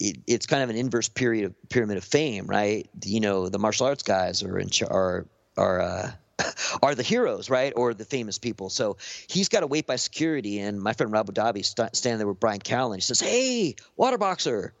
[0.00, 2.88] it, it's kind of an inverse period of pyramid of fame, right?
[3.04, 6.10] You know, the martial arts guys are in are are uh,
[6.82, 8.70] are the heroes, right, or the famous people.
[8.70, 8.96] So
[9.28, 10.58] he's got to wait by security.
[10.58, 12.96] And my friend Rob Dhabi st- standing there with Bryan Callen.
[12.96, 14.74] He says, "Hey, water boxer."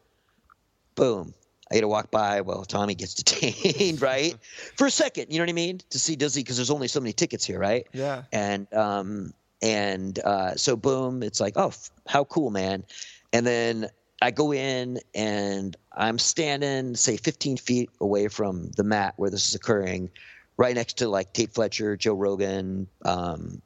[0.96, 1.34] Boom.
[1.74, 4.36] I had to walk by while Tommy gets detained, right?
[4.76, 5.80] For a second, you know what I mean?
[5.90, 7.88] To see does he because there's only so many tickets here, right?
[7.92, 8.22] Yeah.
[8.30, 11.72] And um and uh, so boom, it's like, oh,
[12.06, 12.84] how cool, man.
[13.32, 13.88] And then
[14.22, 19.48] I go in and I'm standing, say, 15 feet away from the mat where this
[19.48, 20.10] is occurring,
[20.56, 22.86] right next to like Tait Fletcher, Joe Rogan.
[23.04, 23.62] Um,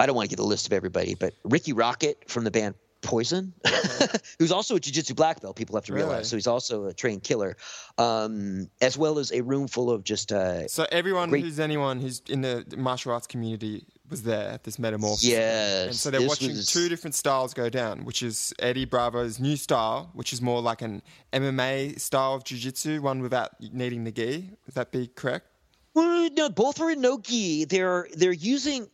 [0.00, 2.76] I don't want to get a list of everybody, but Rikki Rockett from the band
[3.04, 3.52] Poison,
[4.38, 5.56] who's also a jiu-jitsu black belt.
[5.56, 6.24] People have to realize, really?
[6.24, 7.56] so he's also a trained killer,
[7.98, 10.32] um, as well as a room full of just.
[10.32, 11.44] Uh, so everyone great...
[11.44, 15.24] who's anyone who's in the martial arts community was there at this metamorphosis.
[15.24, 15.86] Yes.
[15.86, 16.66] And so they're watching was...
[16.66, 20.82] two different styles go down, which is Eddie Bravo's new style, which is more like
[20.82, 24.50] an MMA style of jiu-jitsu, one without needing the gi.
[24.66, 25.46] Would that be correct?
[25.94, 27.66] Well, no, both are in no gi.
[27.66, 28.88] They're they're using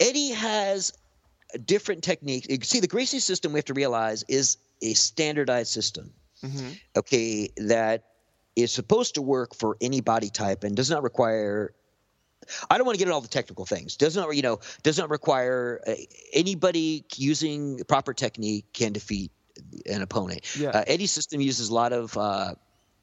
[0.00, 0.92] Eddie has
[1.64, 2.48] different techniques.
[2.48, 6.12] You see, the Gracie system we have to realize is a standardized system.
[6.42, 6.68] Mm-hmm.
[6.96, 8.04] Okay, that
[8.56, 11.74] is supposed to work for any body type and does not require
[12.70, 13.96] I don't want to get into all the technical things.
[13.96, 15.94] Does not, you know, does not require uh,
[16.32, 19.32] anybody using proper technique can defeat
[19.86, 20.56] an opponent.
[20.56, 20.68] Yeah.
[20.70, 22.54] Uh, Eddie's system uses a lot of uh,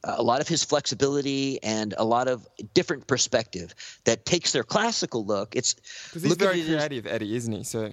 [0.03, 5.25] a lot of his flexibility and a lot of different perspective that takes their classical
[5.25, 5.55] look.
[5.55, 7.63] It's because he's very creative, as, Eddie, isn't he?
[7.63, 7.91] So.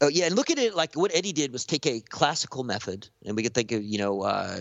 [0.00, 3.08] Oh yeah, and look at it like what Eddie did was take a classical method,
[3.26, 4.58] and we could think of you know uh,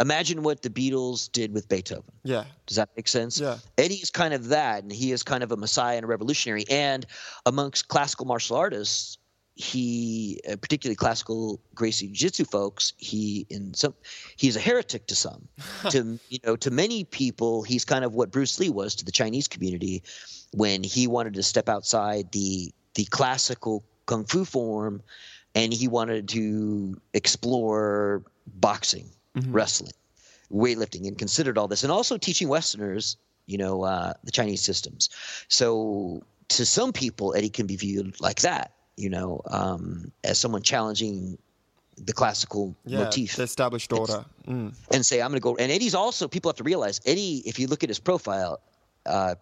[0.00, 2.12] imagine what the Beatles did with Beethoven.
[2.24, 2.44] Yeah.
[2.66, 3.38] Does that make sense?
[3.40, 3.58] Yeah.
[3.78, 6.64] Eddie is kind of that, and he is kind of a messiah and a revolutionary.
[6.70, 7.06] And
[7.44, 9.18] amongst classical martial artists,
[9.54, 13.94] he, uh, particularly classical Gracie Jiu-Jitsu folks, he in some,
[14.36, 15.48] he's a heretic to some.
[15.90, 19.12] to you know, to many people, he's kind of what Bruce Lee was to the
[19.12, 20.02] Chinese community
[20.52, 25.02] when he wanted to step outside the the classical kung fu form,
[25.54, 29.52] and he wanted to explore boxing mm-hmm.
[29.52, 29.92] wrestling,
[30.52, 33.16] weightlifting, and considered all this, and also teaching Westerners,
[33.46, 35.10] you know, uh, the Chinese systems.
[35.48, 40.62] So to some people, Eddie can be viewed like that, you know, um, as someone
[40.62, 41.38] challenging
[41.98, 44.74] the classical yeah, motif, the established order, mm.
[44.92, 47.42] and say, "I'm going to go." And Eddie's also people have to realize Eddie.
[47.46, 48.60] If you look at his profile,
[49.06, 49.34] uh,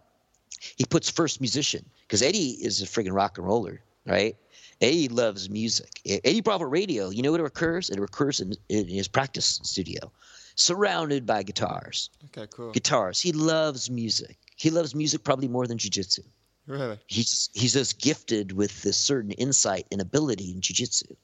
[0.77, 3.83] he puts first musician because Eddie is a friggin' rock and roller.
[4.07, 4.37] right?
[4.81, 6.01] Eddie loves music.
[6.07, 7.91] Eddie Bravo Radio, you know what it occurs?
[7.91, 10.11] It occurs in, in his practice studio,
[10.57, 12.11] surrounded by guitars.
[12.27, 12.73] Okay, cool.
[12.73, 13.21] Guitars.
[13.21, 14.37] He loves music.
[14.57, 16.23] He loves music probably more than jiu-jitsu.
[16.67, 16.99] Really?
[17.07, 21.15] He's he's just gifted with this certain insight and ability in jiu-jitsu.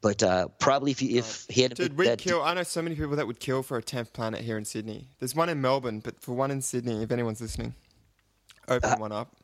[0.00, 2.42] But uh, probably if, if he had Dude, we'd kill.
[2.42, 5.08] I know so many people that would kill for a tenth planet here in Sydney.
[5.18, 7.74] There's one in Melbourne, but for one in Sydney, if anyone's listening,
[8.68, 9.34] open uh, one up.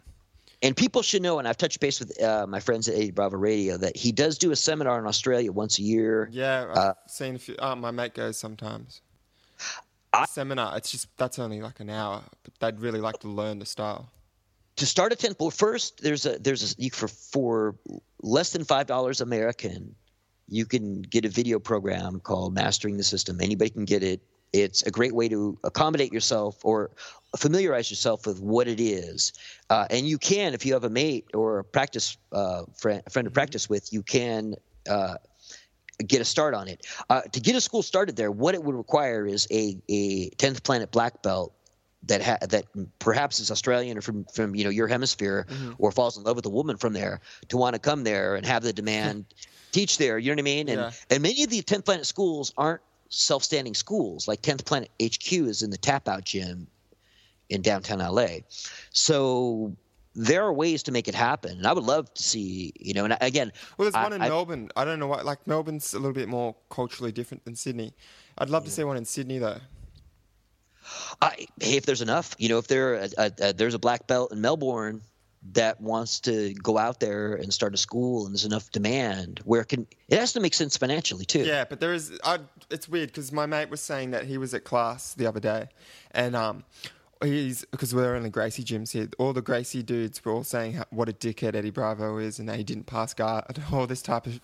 [0.64, 3.36] And people should know, and I've touched base with uh, my friends at Eddie Bravo
[3.36, 6.30] Radio, that he does do a seminar in Australia once a year.
[6.32, 7.54] Yeah, I've uh, seen a few.
[7.58, 9.02] Oh, my mate goes sometimes.
[10.14, 10.74] I, seminar.
[10.78, 14.08] It's just that's only like an hour, but they'd really like to learn the style.
[14.76, 17.74] To start a temple, first there's a there's a you, for for
[18.22, 19.94] less than five dollars American,
[20.48, 23.38] you can get a video program called Mastering the System.
[23.40, 24.22] Anybody can get it.
[24.54, 26.92] It's a great way to accommodate yourself or
[27.36, 29.32] familiarize yourself with what it is.
[29.68, 33.10] Uh, and you can, if you have a mate or a practice uh, friend, a
[33.10, 33.34] friend to mm-hmm.
[33.34, 34.54] practice with, you can
[34.88, 35.16] uh,
[36.06, 36.86] get a start on it.
[37.10, 40.62] Uh, to get a school started there, what it would require is a, a 10th
[40.62, 41.52] planet black belt
[42.06, 42.66] that ha- that
[42.98, 45.72] perhaps is Australian or from from you know your hemisphere mm-hmm.
[45.78, 48.44] or falls in love with a woman from there to want to come there and
[48.44, 49.24] have the demand
[49.72, 50.18] teach there.
[50.18, 50.68] You know what I mean?
[50.68, 50.90] And yeah.
[51.10, 54.28] and many of the 10th planet schools aren't self-standing schools.
[54.28, 56.66] Like 10th planet HQ is in the tap out gym
[57.50, 58.38] in downtown LA.
[58.90, 59.76] So
[60.14, 62.72] there are ways to make it happen, and I would love to see.
[62.78, 64.68] You know, and again, well, there's one in I, Melbourne.
[64.76, 65.22] I don't know why.
[65.22, 67.92] Like Melbourne's a little bit more culturally different than Sydney.
[68.38, 68.68] I'd love yeah.
[68.68, 69.58] to see one in Sydney though.
[71.22, 74.06] I, hey, if there's enough, you know, if there a, a, a, there's a black
[74.06, 75.00] belt in Melbourne
[75.52, 79.60] that wants to go out there and start a school, and there's enough demand where
[79.60, 81.40] it can it has to make sense financially too.
[81.40, 82.18] Yeah, but there is.
[82.24, 82.38] I,
[82.70, 85.68] it's weird because my mate was saying that he was at class the other day,
[86.12, 86.64] and um,
[87.22, 89.08] he's because we're in the Gracie gyms here.
[89.18, 92.48] All the Gracie dudes were all saying how, what a dickhead Eddie Bravo is, and
[92.48, 93.44] that he didn't pass guard.
[93.72, 94.40] All this type of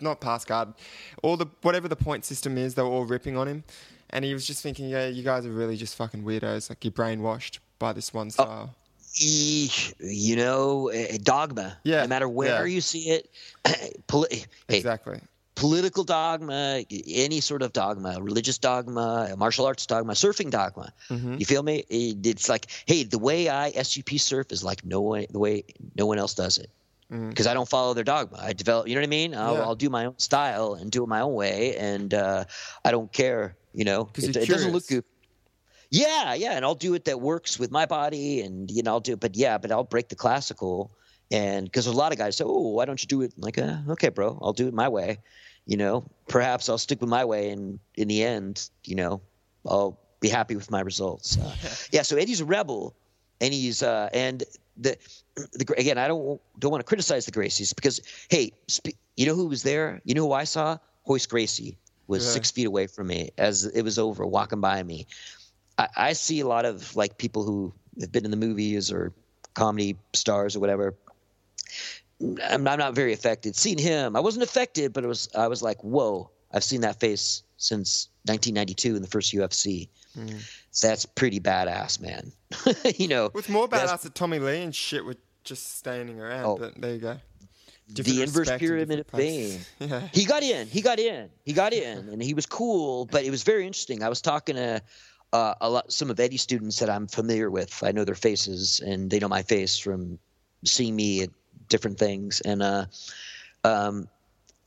[0.00, 0.74] not pass guard,
[1.22, 3.64] all the whatever the point system is, they were all ripping on him,
[4.10, 6.68] and he was just thinking, yeah, you guys are really just fucking weirdos.
[6.68, 8.70] Like you're brainwashed by this one style.
[8.72, 8.81] Oh,
[9.14, 11.78] you know, a dogma.
[11.84, 12.02] Yeah.
[12.02, 12.74] No matter where yeah.
[12.74, 13.30] you see it,
[13.66, 15.20] hey, exactly
[15.54, 20.92] political dogma, any sort of dogma, religious dogma, martial arts dogma, surfing dogma.
[21.08, 21.36] Mm-hmm.
[21.38, 21.84] You feel me?
[21.88, 26.06] It's like, hey, the way I SUP surf is like no one, the way no
[26.06, 26.70] one else does it.
[27.08, 27.50] Because mm-hmm.
[27.50, 28.38] I don't follow their dogma.
[28.40, 29.34] I develop, you know what I mean?
[29.34, 29.62] I'll, yeah.
[29.62, 32.44] I'll do my own style and do it my own way, and uh,
[32.84, 33.54] I don't care.
[33.74, 35.04] You know, it, it doesn't look good.
[35.92, 39.00] Yeah, yeah, and I'll do it that works with my body, and you know, I'll
[39.00, 39.12] do.
[39.12, 39.20] It.
[39.20, 40.90] But yeah, but I'll break the classical,
[41.30, 43.76] and because a lot of guys say, "Oh, why don't you do it?" like, uh,
[43.90, 45.18] okay, bro, I'll do it my way
[45.66, 49.20] you know, perhaps I'll stick with my way, and in the end, you know,
[49.66, 51.38] I'll be happy with my results.
[51.38, 51.54] Uh,
[51.92, 52.02] yeah.
[52.02, 52.94] So Eddie's a rebel,
[53.40, 54.42] and he's uh, and
[54.76, 54.96] the
[55.52, 59.34] the again, I don't don't want to criticize the Gracies because hey, sp- you know
[59.34, 60.00] who was there?
[60.04, 60.78] You know who I saw?
[61.06, 61.76] Royce Gracie
[62.06, 62.30] was yeah.
[62.32, 65.06] six feet away from me as it was over, walking by me.
[65.82, 69.12] I, I see a lot of like people who have been in the movies or
[69.54, 70.94] comedy stars or whatever
[72.22, 73.56] I'm, I'm not very affected.
[73.56, 76.30] Seeing him, I wasn't affected, but it was I was like, whoa!
[76.52, 79.88] I've seen that face since 1992 in the first UFC.
[80.16, 80.42] Mm.
[80.80, 82.32] That's pretty badass, man.
[82.96, 86.44] you know, with more badass than Tommy Lee and shit with just standing around.
[86.44, 87.16] Oh, but there you go.
[87.92, 89.60] Different the inverse pyramid of pain.
[89.78, 90.08] yeah.
[90.12, 90.66] He got in.
[90.68, 91.28] He got in.
[91.44, 93.06] He got in, and he was cool.
[93.06, 94.02] But it was very interesting.
[94.02, 94.80] I was talking to
[95.32, 97.82] uh, a lot, some of Eddie's students that I'm familiar with.
[97.82, 100.18] I know their faces, and they know my face from
[100.64, 101.30] seeing me at
[101.68, 102.86] different things, and uh,
[103.64, 104.08] um,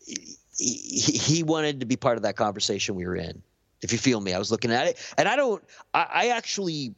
[0.06, 3.42] he, he wanted to be part of that conversation we were in.
[3.82, 5.64] If you feel me, I was looking at it, and I don't.
[5.94, 6.96] I, I actually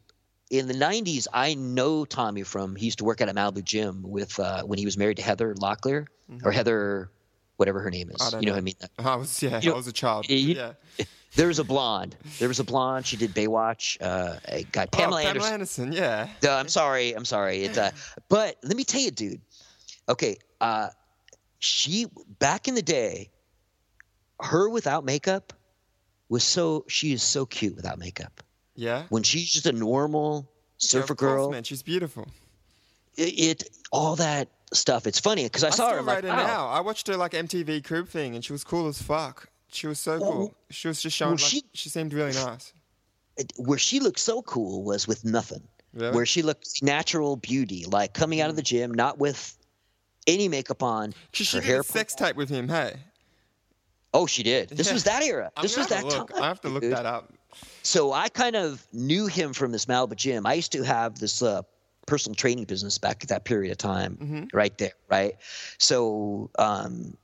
[0.49, 4.01] in the 90s i know tommy from he used to work at a malibu gym
[4.01, 6.47] with uh, when he was married to heather locklear mm-hmm.
[6.47, 7.09] or heather
[7.57, 8.33] whatever her name is.
[8.33, 8.75] You know, know, what i mean?
[8.97, 10.29] I was yeah you i was a child.
[10.29, 10.73] you, yeah.
[11.35, 12.15] There was a blonde.
[12.39, 13.05] There was a blonde.
[13.05, 13.97] She did baywatch.
[14.01, 14.37] Uh
[14.71, 16.29] got pamela, oh, pamela anderson, anderson yeah.
[16.43, 17.13] Uh, i'm sorry.
[17.13, 17.63] I'm sorry.
[17.63, 17.91] It's uh
[18.29, 19.41] but let me tell you dude.
[20.09, 20.89] Okay, uh,
[21.59, 22.07] she
[22.39, 23.29] back in the day,
[24.39, 25.53] her without makeup
[26.29, 28.43] was so she is so cute without makeup.
[28.75, 29.03] Yeah.
[29.09, 32.27] When she's just a normal surfer yeah, girl, man, she's beautiful.
[33.15, 35.07] It, it all that stuff.
[35.07, 36.01] It's funny because I, I, saw her.
[36.01, 36.47] Right like, wow.
[36.47, 39.49] now, I watched her like MTV Crib thing, and she was cool as fuck.
[39.69, 40.53] She was so cool.
[40.69, 41.31] She was just showing.
[41.31, 42.73] Well, like, she, she seemed really nice.
[43.57, 45.61] Where she looked so cool was with nothing.
[45.93, 46.15] Really?
[46.15, 49.57] Where she looked natural beauty, like coming out of the gym, not with
[50.25, 51.13] any makeup on.
[51.31, 52.67] She, she did a sex tape with him.
[52.67, 52.95] Hey.
[54.13, 54.69] Oh, she did.
[54.77, 54.93] This yeah.
[54.93, 55.51] was that era.
[55.61, 56.31] This was that look.
[56.31, 56.43] time.
[56.43, 56.93] I have to look dude.
[56.93, 57.33] that up.
[57.83, 60.45] So I kind of knew him from this Malibu gym.
[60.45, 61.61] I used to have this uh,
[62.07, 65.35] personal training business back at that period of time, right there, right.
[65.77, 67.15] So, um,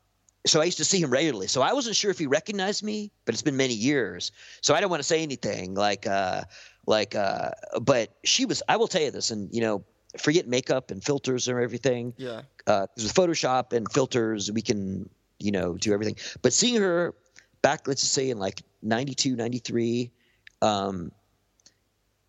[0.46, 1.48] so I used to see him regularly.
[1.48, 4.32] So I wasn't sure if he recognized me, but it's been many years.
[4.62, 6.44] So I don't want to say anything like, uh,
[6.86, 8.62] like, uh, but she was.
[8.68, 9.84] I will tell you this, and you know,
[10.20, 12.14] forget makeup and filters and everything.
[12.18, 12.42] Yeah.
[12.68, 15.10] Uh, with Photoshop and filters, we can,
[15.40, 16.18] you know, do everything.
[16.42, 17.14] But seeing her
[17.62, 20.12] back, let's just say in like 92, 93,
[20.62, 21.12] um,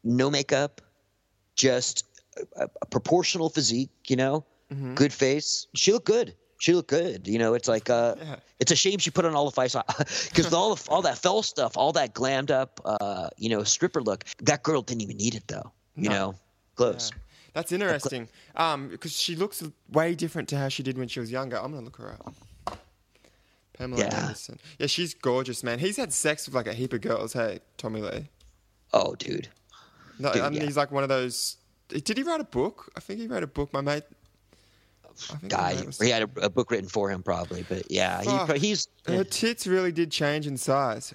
[0.03, 0.81] no makeup,
[1.57, 2.05] just
[2.57, 4.95] a, a proportional physique, you know, Mm-hmm.
[4.95, 5.67] good face.
[5.75, 6.35] She looked good.
[6.59, 7.29] She looked good.
[7.29, 8.37] You know, it's like uh, Yeah.
[8.61, 9.75] it's a shame she put on all the face
[10.31, 14.01] because all the, all that fell stuff, all that glammed up, uh, you know, stripper
[14.03, 14.25] look.
[14.43, 15.71] That girl didn't even need it though.
[15.97, 16.15] You No.
[16.15, 16.35] know,
[16.77, 17.13] close.
[17.53, 18.29] That's interesting.
[18.57, 19.63] Um, because she looks
[19.93, 21.57] way different to how she did when she was younger.
[21.59, 22.79] I'm gonna look her up.
[23.77, 24.23] Pamela Yeah.
[24.23, 24.59] Anderson.
[24.79, 25.79] Yeah, she's gorgeous, man.
[25.79, 27.33] He's had sex with like a heap of girls.
[27.35, 28.29] Hey, Tommy Lee.
[28.93, 29.49] Oh, dude.
[30.19, 30.63] No, Dude, and yeah.
[30.65, 31.57] he's like one of those.
[32.03, 32.91] Did he write a book?
[32.97, 33.73] I think he wrote a book.
[33.73, 34.03] My mate.
[35.49, 35.81] Guy.
[35.87, 37.65] was- He had a, a book written for him, probably.
[37.69, 41.15] But yeah, he, he's Her tits really did change in size.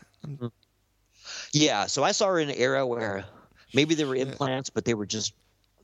[1.53, 1.85] yeah.
[1.87, 3.25] So I saw her in an era where
[3.73, 5.33] maybe they were implants, but they were just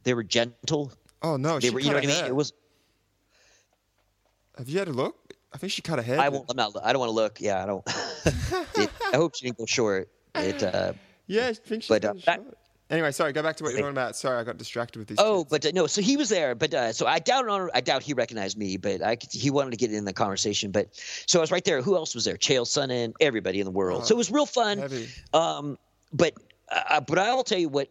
[0.03, 0.91] they were gentle.
[1.21, 2.15] Oh no, They she were, you know what I mean?
[2.15, 2.27] hair.
[2.27, 2.53] It was.
[4.57, 5.33] Have you had a look?
[5.53, 6.19] I think she cut her hair.
[6.19, 6.45] I won't.
[6.49, 6.73] I'm not.
[6.83, 7.41] I don't want to look.
[7.41, 7.83] Yeah, I don't.
[8.77, 10.09] it, I hope she didn't go short.
[10.35, 10.63] It.
[10.63, 10.93] Uh,
[11.27, 12.43] Yeah, I think she's But, uh, that-.
[12.89, 13.33] Anyway, sorry.
[13.33, 14.15] Go back to what you're talking about.
[14.15, 15.17] Sorry, I got distracted with these.
[15.19, 15.49] oh, kids.
[15.49, 15.87] but uh, no.
[15.87, 17.45] So he was there, but uh, so I doubt.
[17.73, 20.69] I doubt he recognized me, but I could- he wanted to get in the conversation.
[20.71, 20.89] But
[21.25, 21.81] so I was right there.
[21.81, 22.35] Who else was there?
[22.35, 24.05] Chael Sonnen, everybody in the world.
[24.05, 24.77] so it was real fun.
[24.77, 25.09] heavy.
[25.33, 25.77] Um,
[26.13, 26.35] but
[26.71, 27.89] uh, but I will tell you what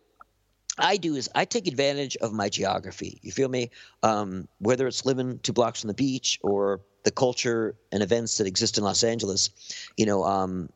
[0.79, 3.19] I do is I take advantage of my geography.
[3.23, 3.71] You feel me?
[4.05, 8.47] Um, whether it's living two blocks from the beach or the culture and events that
[8.47, 9.51] exist in Los Angeles,
[9.97, 10.69] you know, um,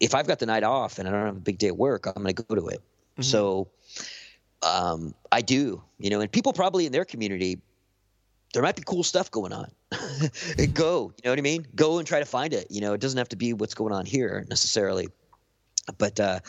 [0.00, 2.06] if I've got the night off and I don't have a big day at work,
[2.06, 2.82] I'm going to go to it.
[3.20, 3.68] So
[4.62, 7.60] um, I do, you know, and people probably in their community,
[8.54, 9.70] there might be cool stuff going on.
[10.72, 11.66] go, you know what I mean?
[11.74, 12.66] Go and try to find it.
[12.70, 15.08] You know, it doesn't have to be what's going on here necessarily,
[15.98, 16.40] but uh,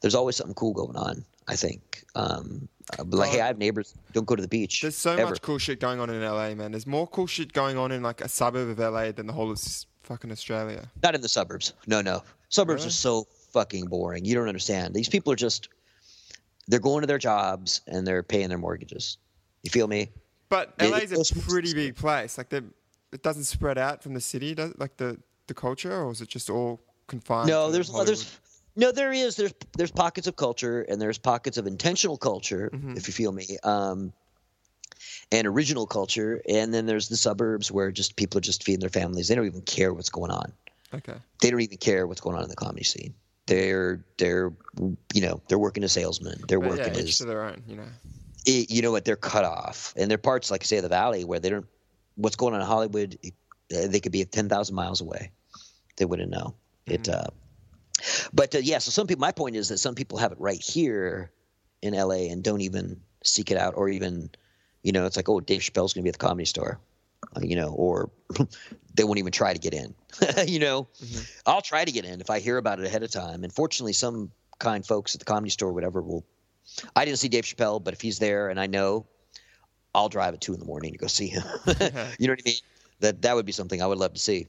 [0.00, 1.24] there's always something cool going on.
[1.48, 2.04] I think.
[2.14, 2.68] Um,
[3.06, 3.94] like, hey, I have neighbors.
[4.12, 4.82] Don't go to the beach.
[4.82, 5.30] There's so ever.
[5.30, 6.72] much cool shit going on in LA, man.
[6.72, 9.50] There's more cool shit going on in like a suburb of LA than the whole
[9.50, 9.60] of
[10.02, 10.90] fucking Australia.
[11.02, 11.72] Not in the suburbs.
[11.86, 12.22] No, no.
[12.50, 12.88] Suburbs Really?
[12.88, 14.24] are so fucking boring.
[14.24, 14.94] You don't understand.
[14.94, 15.68] These people are just.
[16.68, 19.16] They're going to their jobs and they're paying their mortgages.
[19.62, 20.10] You feel me?
[20.48, 22.38] But LA's it's- a pretty big place.
[22.38, 26.20] Like, it doesn't spread out from the city, does like the the culture, or is
[26.20, 27.48] it just all confined?
[27.48, 28.08] No, there's Hollywood?
[28.08, 28.38] there's
[28.76, 32.96] no there is there's there's pockets of culture and there's pockets of intentional culture Mm-hmm.
[32.98, 34.12] if you feel me um
[35.32, 38.88] and original culture and then there's the suburbs where just people are just feeding their
[38.90, 40.52] families they don't even care what's going on
[40.94, 41.14] okay.
[41.40, 43.14] they don't even care what's going on in the comedy scene
[43.48, 44.52] they're they're
[45.12, 46.38] you know they're working as salesmen.
[46.46, 47.64] They're But working yeah, as to their own.
[47.66, 47.88] You know.
[48.46, 49.04] it, you know what?
[49.04, 49.94] They're cut off.
[49.96, 51.66] And there are parts like say of the valley where they don't
[52.14, 53.18] what's going on in hollywood
[53.70, 55.30] they could be 10,000 miles away.
[55.96, 56.54] They wouldn't know.
[56.86, 57.26] It uh
[58.32, 60.60] but uh, yeah so some people my point is that some people have it right
[60.62, 61.32] here
[61.82, 64.30] in la and don't even seek it out or even
[64.82, 66.80] you know it's like oh dave chappelle's going to be at the comedy store
[67.36, 68.10] uh, you know or
[68.94, 69.94] they won't even try to get in
[70.46, 70.88] you know
[71.46, 73.92] i'll try to get in if i hear about it ahead of time and fortunately
[73.92, 76.24] some kind folks at the comedy store or whatever will
[76.94, 79.06] I didn't see Dave Chappelle, but if he's there and I know,
[79.94, 81.42] I'll drive at two in the morning to go see him.
[82.18, 82.54] you know what I mean?
[83.00, 84.48] That that would be something I would love to see.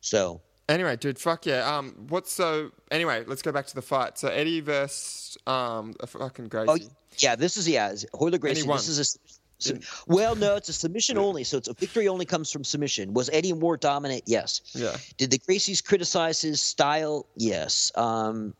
[0.00, 1.76] So Anyway, dude, fuck yeah.
[1.76, 2.70] Um, what's so?
[2.90, 4.18] Anyway, let's go back to the fight.
[4.18, 6.86] So Eddie versus um, a fucking Gracie.
[6.86, 8.66] oh yeah, this is yeah Hoyler Gracie.
[8.66, 12.24] This is a sub- well, no, it's a submission only, so it's a victory only
[12.24, 13.14] comes from submission.
[13.14, 14.22] Was Eddie Moore dominant?
[14.26, 14.60] Yes.
[14.74, 14.96] Yeah.
[15.16, 17.26] Did the Gracies criticize his style?
[17.36, 17.92] Yes.
[17.94, 18.54] Um,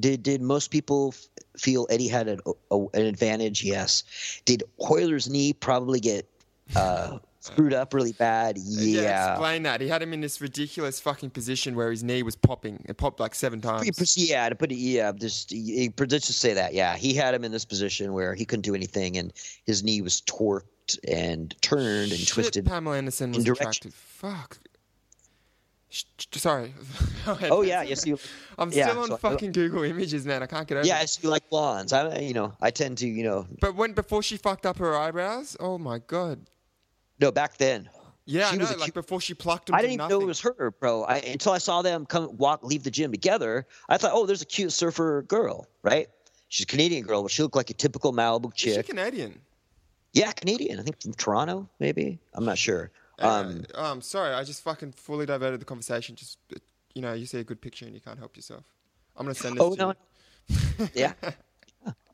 [0.00, 2.40] did did most people f- feel Eddie had an,
[2.70, 3.62] a, an advantage?
[3.64, 4.04] Yes.
[4.44, 6.26] Did Hoyler's knee probably get
[6.76, 8.58] uh, screwed up really bad?
[8.58, 9.32] Yeah.
[9.32, 9.80] Explain that.
[9.80, 12.84] He had him in this ridiculous fucking position where his knee was popping.
[12.88, 14.16] It popped like seven times.
[14.16, 16.74] Yeah, to put it, yeah, just he- let's just say that.
[16.74, 19.32] Yeah, he had him in this position where he couldn't do anything, and
[19.66, 22.66] his knee was torqued and turned and Shit, twisted.
[22.66, 23.94] Pamela Anderson was attractive.
[23.94, 24.58] Fuck.
[25.90, 26.74] Sh- Sorry.
[27.26, 28.18] Oh yeah, yes, you.
[28.56, 30.42] I'm yeah, still on so fucking Google Images, man.
[30.42, 30.86] I can't get over.
[30.86, 31.00] Yeah, it.
[31.02, 31.92] yes, you like blondes.
[31.92, 34.96] I, you know, I tend to, you know, But when before she fucked up her
[34.96, 36.46] eyebrows, oh my god.
[37.20, 37.88] No, back then.
[38.24, 39.74] Yeah, She I was a Like cute- before she plucked him.
[39.74, 41.04] I didn't even know it was her, bro.
[41.04, 43.66] I, until I saw them come walk, leave the gym together.
[43.88, 46.08] I thought, oh, there's a cute surfer girl, right?
[46.48, 48.82] She's a Canadian girl, but she looked like a typical Malibu Is she.
[48.82, 49.40] Canadian?
[50.12, 50.78] Yeah, Canadian.
[50.78, 52.18] I think from Toronto, maybe.
[52.34, 52.90] I'm not sure.
[53.18, 56.14] Um, uh, um, sorry, I just fucking fully diverted the conversation.
[56.14, 56.58] Just uh,
[56.94, 58.64] you know, you see a good picture and you can't help yourself.
[59.16, 59.94] I'm gonna send this oh to no,
[60.78, 60.88] you.
[60.94, 61.12] yeah.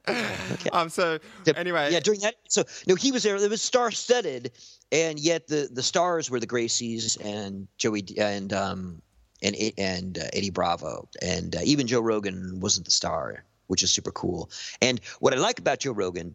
[0.09, 0.71] Okay.
[0.71, 0.89] Um.
[0.89, 3.37] So The- anyway, yeah, during that, so no, he was there.
[3.37, 4.53] It was star-studded,
[4.93, 9.03] and yet the the stars were the Gracies and Joey and um
[9.43, 13.91] and and uh, Eddie Bravo, and uh, even Joe Rogan wasn't the star, which is
[13.91, 14.51] super cool.
[14.83, 16.35] And what I like about Joe Rogan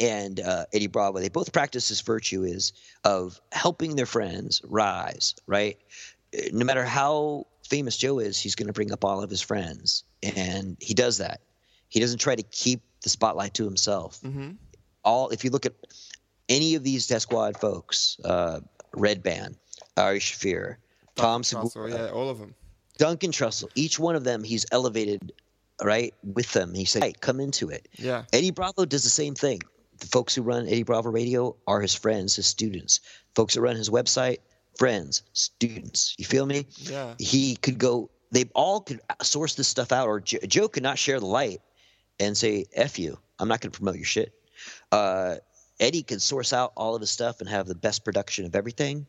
[0.00, 2.72] and uh, Eddie Bravo, they both practice this virtue is
[3.04, 5.34] of helping their friends rise.
[5.46, 5.78] Right,
[6.36, 9.40] Uh, no matter how famous Joe is, he's going to bring up all of his
[9.40, 11.40] friends, and he does that.
[11.92, 14.52] He doesn't try to keep the spotlight to himself hmm
[15.04, 15.74] all if you look at
[16.48, 18.60] any of these Death Squad folks, uh,
[18.94, 19.56] Redban,
[19.96, 20.76] Ari Shaffir,
[21.16, 22.54] Tom Segura, yeah, all of them.
[22.98, 25.32] Duncan Trussell, each one of them he's elevated
[25.82, 26.74] right with them.
[26.74, 28.24] He said, "Hey, come into it." Yeah.
[28.32, 29.60] Eddie Bravo does the same thing.
[29.98, 33.00] The folks who run Eddie Bravo Radio are his friends, his students.
[33.34, 34.38] Folks that run his website,
[34.78, 36.14] friends, students.
[36.18, 36.66] You feel me?
[36.76, 37.14] Yeah.
[37.18, 38.10] He could go.
[38.30, 41.60] They all could source this stuff out, or Joe could not share the light
[42.18, 44.34] and say, "F you, I'm not going to promote your shit."
[44.90, 45.36] Uh,
[45.80, 49.06] Eddie can source out all of his stuff and have the best production of everything.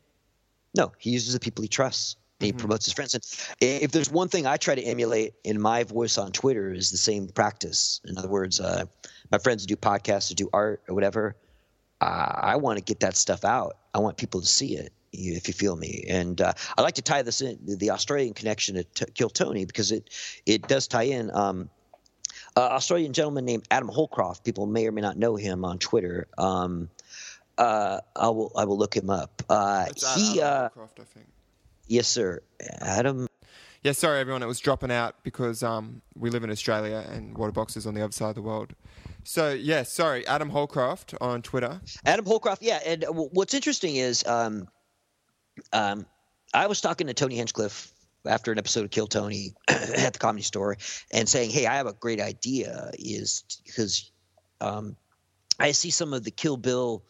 [0.76, 2.16] No, he uses the people he trusts.
[2.39, 3.14] And he promotes his friends.
[3.14, 3.24] And
[3.62, 6.97] if there's one thing I try to emulate in my voice on Twitter is the
[6.97, 8.01] same practice.
[8.06, 8.86] In other words, uh,
[9.32, 11.38] my friends do podcasts, or do art or whatever,
[12.01, 13.78] uh, I want to get that stuff out.
[13.93, 14.91] I want people to see it.
[15.14, 18.76] If you feel me, and uh, I like to tie this in the Australian connection
[18.76, 20.10] to t- Kill Tony because it
[20.47, 21.30] it does tie in.
[21.36, 21.70] Um,
[22.56, 24.43] uh, Australian gentleman named Adam Holcroft.
[24.43, 26.28] People may or may not know him on Twitter.
[26.38, 26.89] Um,
[27.58, 29.41] uh, I will I will look him up.
[29.49, 29.86] Uh,
[30.16, 31.28] he, Adam uh, Holcroft, I think.
[31.88, 32.41] yes, sir.
[32.82, 33.28] Adam.
[33.84, 37.76] Yeah, sorry everyone, it was dropping out because um, we live in Australia and Waterbox
[37.76, 38.74] is on the other side of the world.
[39.26, 41.82] So yeah, sorry, Adam Holcroft on Twitter.
[42.06, 42.80] Adam Holcroft, yeah.
[42.86, 44.70] And w- what's interesting is, um,
[45.74, 46.06] um,
[46.54, 47.93] I was talking to Tony Hinchcliffe
[48.26, 50.78] after an episode of Kill Tony at the Comedy Store,
[51.11, 54.11] and saying, "Hey, I have a great idea." Is because
[54.61, 54.95] um,
[55.59, 57.03] I see some of the Kill Bill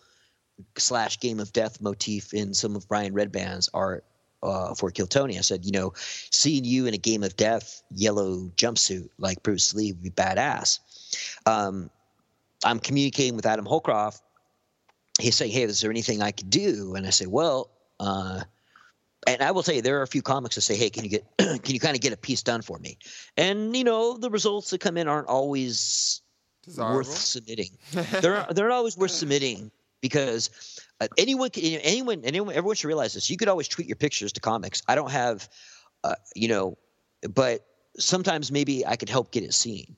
[0.77, 4.05] slash Game of Death motif in some of Brian Redban's art.
[4.41, 7.81] Uh, for Kill Tony, I said, you know, seeing you in a Game of Death
[7.95, 10.79] yellow jumpsuit like Bruce Lee would be badass.
[11.45, 11.89] Um,
[12.65, 14.21] I'm communicating with Adam Holcroft
[15.19, 18.41] he's saying, "Hey, is there anything I could do?" And I say, "Well," uh,
[19.27, 21.09] and I will tell you, there are a few comics that say, "Hey, can you
[21.09, 22.97] get can you kind of get a piece done for me?"
[23.37, 26.21] And you know, the results that come in aren't always
[26.63, 26.97] Desirable.
[26.97, 27.69] worth submitting.
[27.91, 29.71] they're they're not always worth submitting
[30.01, 33.29] because uh, anyone can anyone anyone everyone should realize this.
[33.29, 34.81] You could always tweet your pictures to comics.
[34.87, 35.47] I don't have,
[36.03, 36.77] uh, you know,
[37.29, 37.65] but
[37.97, 39.95] sometimes maybe I could help get it seen.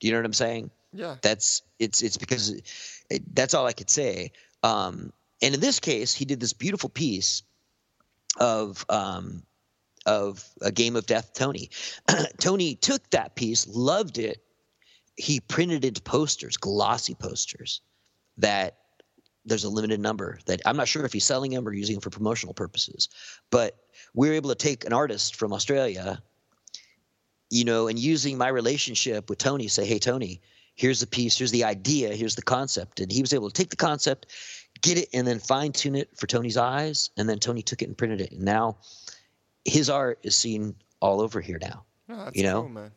[0.00, 0.70] Do you know what I'm saying?
[0.92, 1.16] Yeah.
[1.22, 2.50] that's it's it's because
[3.10, 4.32] it, that's all I could say.
[4.62, 5.12] Um,
[5.42, 7.42] and in this case, he did this beautiful piece
[8.38, 9.42] of um,
[10.06, 11.32] of a game of death.
[11.34, 11.70] Tony,
[12.38, 14.42] Tony took that piece, loved it.
[15.16, 17.80] He printed it into posters, glossy posters.
[18.38, 18.78] That
[19.44, 20.40] there's a limited number.
[20.46, 23.08] That I'm not sure if he's selling them or using them for promotional purposes.
[23.50, 23.76] But
[24.14, 26.22] we were able to take an artist from Australia,
[27.50, 30.40] you know, and using my relationship with Tony, say, "Hey, Tony."
[30.74, 33.00] here's the piece, here's the idea, here's the concept.
[33.00, 34.26] And he was able to take the concept,
[34.84, 37.10] get it, and then fine tune it for Tony's eyes.
[37.16, 38.32] And then Tony took it and printed it.
[38.32, 38.76] And now
[39.64, 41.84] his art is seen all over here now.
[42.10, 42.70] Oh, you know?
[42.72, 42.90] cool.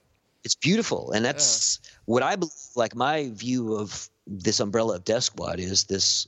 [0.43, 1.11] It's beautiful.
[1.13, 5.85] And that's what I believe, like my view of this umbrella of Death Squad is
[5.85, 6.27] this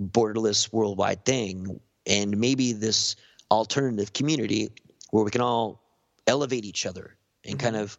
[0.00, 1.80] borderless worldwide thing.
[2.06, 3.16] And maybe this
[3.50, 4.70] alternative community
[5.10, 5.82] where we can all
[6.26, 7.84] elevate each other and kind mm-hmm.
[7.84, 7.98] of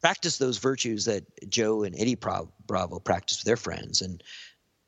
[0.00, 4.22] practice those virtues that Joe and Eddie Bravo practice with their friends, and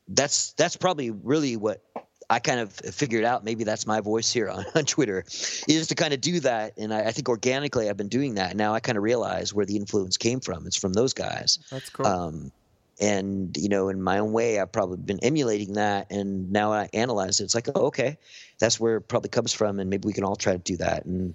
[0.09, 1.83] that's that's probably really what
[2.31, 3.45] I kind of figured out.
[3.45, 5.25] Maybe that's my voice here on, on Twitter,
[5.69, 8.57] is to kind of do that, and I, I think organically I've been doing that.
[8.57, 10.67] Now I kind of realize where the influence came from.
[10.67, 11.59] It's from those guys.
[11.71, 12.07] That's cool.
[12.07, 12.53] Um,
[13.01, 16.89] and you know, in my own way, I've probably been emulating that, and now I
[16.93, 17.45] analyze it.
[17.45, 18.19] It's like, oh, okay,
[18.59, 21.05] that's where it probably comes from, and maybe we can all try to do that,
[21.05, 21.35] and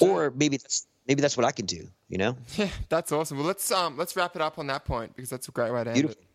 [0.00, 1.88] or maybe that's maybe that's what I can do.
[2.08, 3.38] You know, Yeah, that's awesome.
[3.38, 5.82] Well, let's um let's wrap it up on that point because that's a great way
[5.84, 6.20] to end Beautiful.
[6.20, 6.26] it.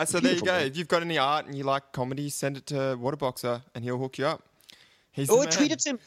[0.00, 0.52] Uh, so there you go.
[0.52, 0.66] man.
[0.66, 3.98] If you've got any art and you like comedy, send it to Waterboxer and he'll
[3.98, 4.42] hook you up.
[5.12, 5.98] He's Oh, tweet it to him.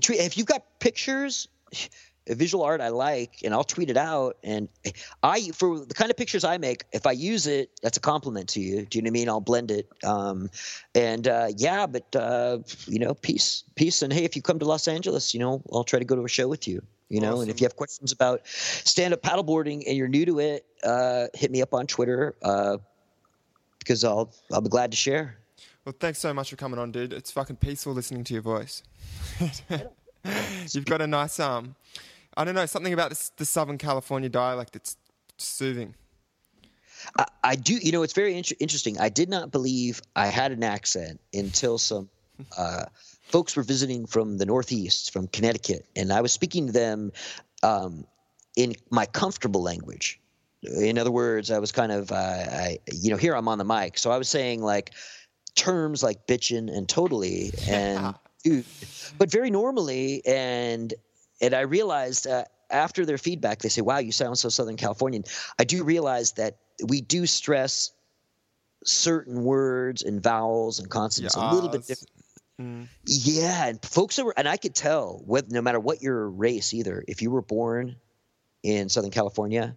[0.00, 1.48] Tweet if you've got pictures,
[2.28, 4.36] visual art I like, and I'll tweet it out.
[4.44, 4.68] And
[5.24, 8.50] I, for the kind of pictures I make, if I use it, that's a compliment
[8.50, 8.86] to you.
[8.86, 9.28] Do you know what I mean?
[9.28, 9.88] I'll blend it.
[10.04, 10.48] Um,
[10.94, 14.64] and uh, yeah, but uh, you know, peace, peace, and hey, if you come to
[14.64, 16.82] Los Angeles, you know, I'll try to go to a show with you.
[17.08, 20.64] You know, and if you have questions about stand-up paddleboarding and you're new to it,
[20.84, 22.76] uh, hit me up on Twitter uh,
[23.80, 25.36] because I'll I'll be glad to share.
[25.84, 27.12] Well, thanks so much for coming on, dude.
[27.12, 28.82] It's fucking peaceful listening to your voice.
[30.72, 31.74] You've got a nice um,
[32.36, 34.96] I don't know, something about this, the Southern California dialect that's
[35.36, 35.94] soothing.
[37.18, 37.74] I, I do.
[37.74, 38.98] You know, it's very inter- interesting.
[38.98, 42.08] I did not believe I had an accent until some
[42.56, 42.84] uh,
[43.22, 47.12] folks were visiting from the Northeast, from Connecticut, and I was speaking to them
[47.62, 48.06] um,
[48.56, 50.20] in my comfortable language.
[50.62, 53.64] In other words, I was kind of, uh, I, you know, here I'm on the
[53.64, 54.92] mic, so I was saying like
[55.54, 58.66] terms like bitchin' and totally and dude,
[59.18, 60.92] but very normally, and
[61.40, 62.26] and I realized.
[62.26, 65.24] Uh, after their feedback, they say, "Wow, you sound so Southern Californian."
[65.58, 67.90] I do realize that we do stress
[68.84, 72.10] certain words and vowels and consonants a little bit different.
[72.60, 72.88] Mm.
[73.06, 77.04] Yeah, and folks are, and I could tell with no matter what your race, either
[77.08, 77.96] if you were born
[78.62, 79.76] in Southern California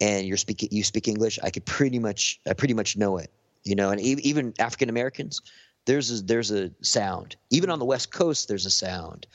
[0.00, 3.30] and you're speaking, you speak English, I could pretty much, I pretty much know it.
[3.64, 5.42] You know, and even African Americans,
[5.84, 7.36] there's a, there's a sound.
[7.50, 9.26] Even on the West Coast, there's a sound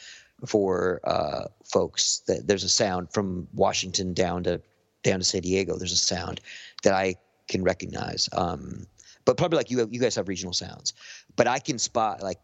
[0.48, 2.24] for uh, folks.
[2.28, 4.62] That there's a sound from Washington down to
[5.04, 5.78] down to San Diego.
[5.78, 6.42] There's a sound
[6.84, 7.16] that I
[7.48, 8.28] can recognize.
[8.34, 8.88] Um,
[9.26, 10.94] but probably like you, you guys have regional sounds.
[11.36, 12.40] But I can spot like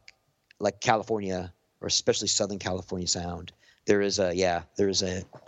[0.59, 1.51] like California
[1.81, 3.51] or especially Southern California sound.
[3.85, 5.23] There is a yeah, there is a,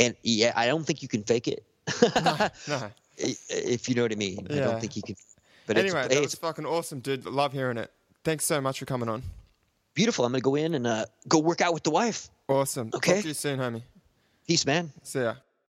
[0.00, 1.64] and yeah, I don't think you can fake it.
[2.24, 2.90] No, no.
[3.18, 4.56] If you know what I mean, yeah.
[4.56, 5.16] I don't think you can.
[5.66, 7.26] But anyway, it's, that was fucking awesome, dude.
[7.26, 7.90] Love hearing it.
[8.24, 9.22] Thanks so much for coming on.
[9.94, 10.24] Beautiful.
[10.24, 12.28] I'm gonna go in and uh, go work out with the wife.
[12.48, 12.90] Awesome.
[12.94, 13.14] Okay.
[13.14, 13.82] Talk to you soon, homie.
[14.46, 14.90] Peace, man.
[15.02, 15.34] See ya.